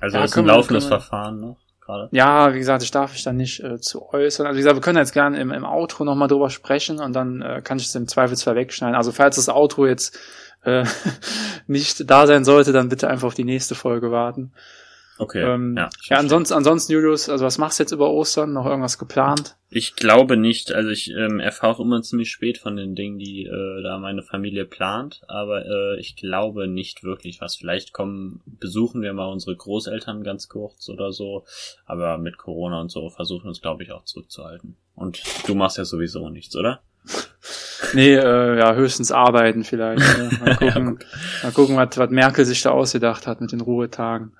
Also 0.00 0.16
Ja, 0.16 0.22
das 0.22 0.30
ist 0.30 0.36
ein 0.38 0.44
wir- 0.46 0.52
laufendes 0.52 0.84
wir- 0.84 0.88
Verfahren 0.88 1.40
noch 1.40 1.56
gerade. 1.80 2.08
ja, 2.12 2.54
wie 2.54 2.58
gesagt, 2.58 2.82
ich 2.84 2.90
darf 2.92 3.12
mich 3.12 3.24
da 3.24 3.32
nicht 3.32 3.60
äh, 3.64 3.80
zu 3.80 4.12
äußern. 4.12 4.46
Also 4.46 4.56
wie 4.56 4.60
gesagt, 4.60 4.76
wir 4.76 4.82
können 4.82 4.98
jetzt 4.98 5.12
gerne 5.12 5.40
im, 5.40 5.50
im 5.50 5.64
Outro 5.64 6.04
nochmal 6.04 6.28
drüber 6.28 6.50
sprechen 6.50 7.00
und 7.00 7.14
dann 7.16 7.40
äh, 7.42 7.62
kann 7.64 7.78
ich 7.78 7.86
es 7.86 7.94
im 7.96 8.06
Zweifelsfall 8.06 8.54
wegschneiden. 8.54 8.94
Also 8.94 9.10
falls 9.10 9.36
das 9.36 9.48
Outro 9.48 9.86
jetzt 9.86 10.16
äh, 10.64 10.84
nicht 11.66 12.08
da 12.10 12.26
sein 12.26 12.44
sollte, 12.44 12.72
dann 12.72 12.88
bitte 12.90 13.08
einfach 13.08 13.26
auf 13.28 13.34
die 13.34 13.44
nächste 13.44 13.74
Folge 13.74 14.10
warten. 14.12 14.52
Okay. 15.18 15.42
ähm, 15.42 15.76
ja, 15.76 15.90
ja, 16.08 16.16
ansonsten, 16.18 16.54
ansonsten, 16.54 16.92
Julius, 16.92 17.28
also 17.28 17.44
was 17.44 17.58
machst 17.58 17.78
du 17.78 17.82
jetzt 17.82 17.92
über 17.92 18.10
Ostern? 18.10 18.52
Noch 18.52 18.66
irgendwas 18.66 18.98
geplant? 18.98 19.56
Ich 19.70 19.96
glaube 19.96 20.36
nicht. 20.36 20.72
Also 20.72 20.90
ich 20.90 21.10
ähm, 21.10 21.40
erfahre 21.40 21.82
immer 21.82 22.00
ziemlich 22.02 22.30
spät 22.30 22.58
von 22.58 22.76
den 22.76 22.94
Dingen, 22.94 23.18
die 23.18 23.44
äh, 23.44 23.82
da 23.82 23.98
meine 23.98 24.22
Familie 24.22 24.64
plant, 24.64 25.22
aber 25.26 25.66
äh, 25.66 26.00
ich 26.00 26.16
glaube 26.16 26.68
nicht 26.68 27.02
wirklich 27.02 27.40
was. 27.40 27.56
Vielleicht 27.56 27.92
kommen, 27.92 28.40
besuchen 28.46 29.02
wir 29.02 29.12
mal 29.12 29.26
unsere 29.26 29.56
Großeltern 29.56 30.22
ganz 30.22 30.48
kurz 30.48 30.88
oder 30.88 31.12
so, 31.12 31.44
aber 31.84 32.16
mit 32.18 32.38
Corona 32.38 32.80
und 32.80 32.90
so 32.90 33.10
versuchen 33.10 33.44
wir 33.44 33.48
uns, 33.48 33.60
glaube 33.60 33.82
ich, 33.82 33.92
auch 33.92 34.04
zurückzuhalten. 34.04 34.76
Und 34.94 35.22
du 35.46 35.54
machst 35.54 35.78
ja 35.78 35.84
sowieso 35.84 36.28
nichts, 36.28 36.56
oder? 36.56 36.80
Nee, 37.94 38.16
äh, 38.16 38.58
ja, 38.58 38.74
höchstens 38.74 39.12
arbeiten 39.12 39.64
vielleicht. 39.64 40.00
Ne? 40.18 40.30
Mal 40.40 40.56
gucken, 40.56 40.98
mal 41.42 41.52
gucken 41.52 41.76
was, 41.76 41.96
was 41.96 42.10
Merkel 42.10 42.44
sich 42.44 42.60
da 42.60 42.70
ausgedacht 42.70 43.26
hat 43.26 43.40
mit 43.40 43.52
den 43.52 43.60
Ruhetagen. 43.60 44.32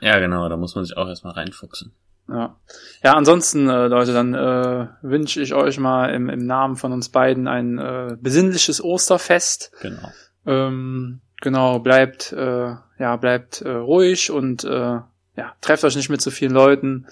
Ja, 0.00 0.18
genau, 0.18 0.48
da 0.48 0.56
muss 0.56 0.74
man 0.74 0.84
sich 0.84 0.96
auch 0.96 1.08
erstmal 1.08 1.34
reinfuchsen. 1.34 1.92
Ja, 2.28 2.56
ja 3.02 3.12
ansonsten, 3.14 3.68
äh, 3.68 3.86
Leute, 3.86 4.12
dann 4.12 4.34
äh, 4.34 4.88
wünsche 5.02 5.40
ich 5.42 5.54
euch 5.54 5.78
mal 5.78 6.06
im, 6.06 6.28
im 6.28 6.46
Namen 6.46 6.76
von 6.76 6.92
uns 6.92 7.10
beiden 7.10 7.48
ein 7.48 7.78
äh, 7.78 8.16
besinnliches 8.20 8.82
Osterfest. 8.82 9.72
Genau. 9.82 10.10
Ähm, 10.46 11.20
genau, 11.40 11.78
bleibt, 11.80 12.32
äh, 12.32 12.74
ja, 12.98 13.16
bleibt 13.16 13.60
äh, 13.60 13.70
ruhig 13.70 14.30
und 14.30 14.64
äh, 14.64 15.00
ja, 15.36 15.52
trefft 15.60 15.84
euch 15.84 15.96
nicht 15.96 16.10
mit 16.10 16.22
zu 16.22 16.30
vielen 16.30 16.52
Leuten. 16.52 17.06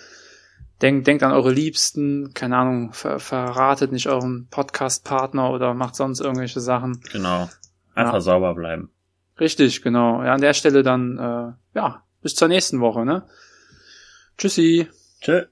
Denkt, 0.80 1.06
denkt 1.06 1.22
an 1.22 1.32
eure 1.32 1.52
Liebsten, 1.52 2.34
keine 2.34 2.56
Ahnung, 2.56 2.92
ver 2.92 3.20
verratet 3.20 3.92
nicht 3.92 4.08
euren 4.08 4.48
Podcast-Partner 4.50 5.50
oder 5.50 5.74
macht 5.74 5.94
sonst 5.94 6.20
irgendwelche 6.20 6.60
Sachen. 6.60 7.00
Genau. 7.12 7.48
Einfach 7.94 8.14
Ja. 8.14 8.20
sauber 8.20 8.54
bleiben. 8.54 8.90
Richtig, 9.38 9.82
genau. 9.82 10.22
Ja, 10.22 10.34
an 10.34 10.40
der 10.40 10.54
Stelle 10.54 10.82
dann, 10.82 11.18
äh, 11.18 11.78
ja, 11.78 12.02
bis 12.22 12.34
zur 12.34 12.48
nächsten 12.48 12.80
Woche, 12.80 13.04
ne? 13.04 13.28
Tschüssi. 14.38 14.88
Tschö. 15.20 15.46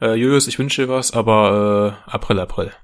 Äh, 0.00 0.14
Julius, 0.14 0.48
ich 0.48 0.58
wünsche 0.58 0.82
dir 0.82 0.88
was, 0.88 1.12
aber 1.12 1.98
äh, 2.06 2.10
April, 2.10 2.40
April. 2.40 2.74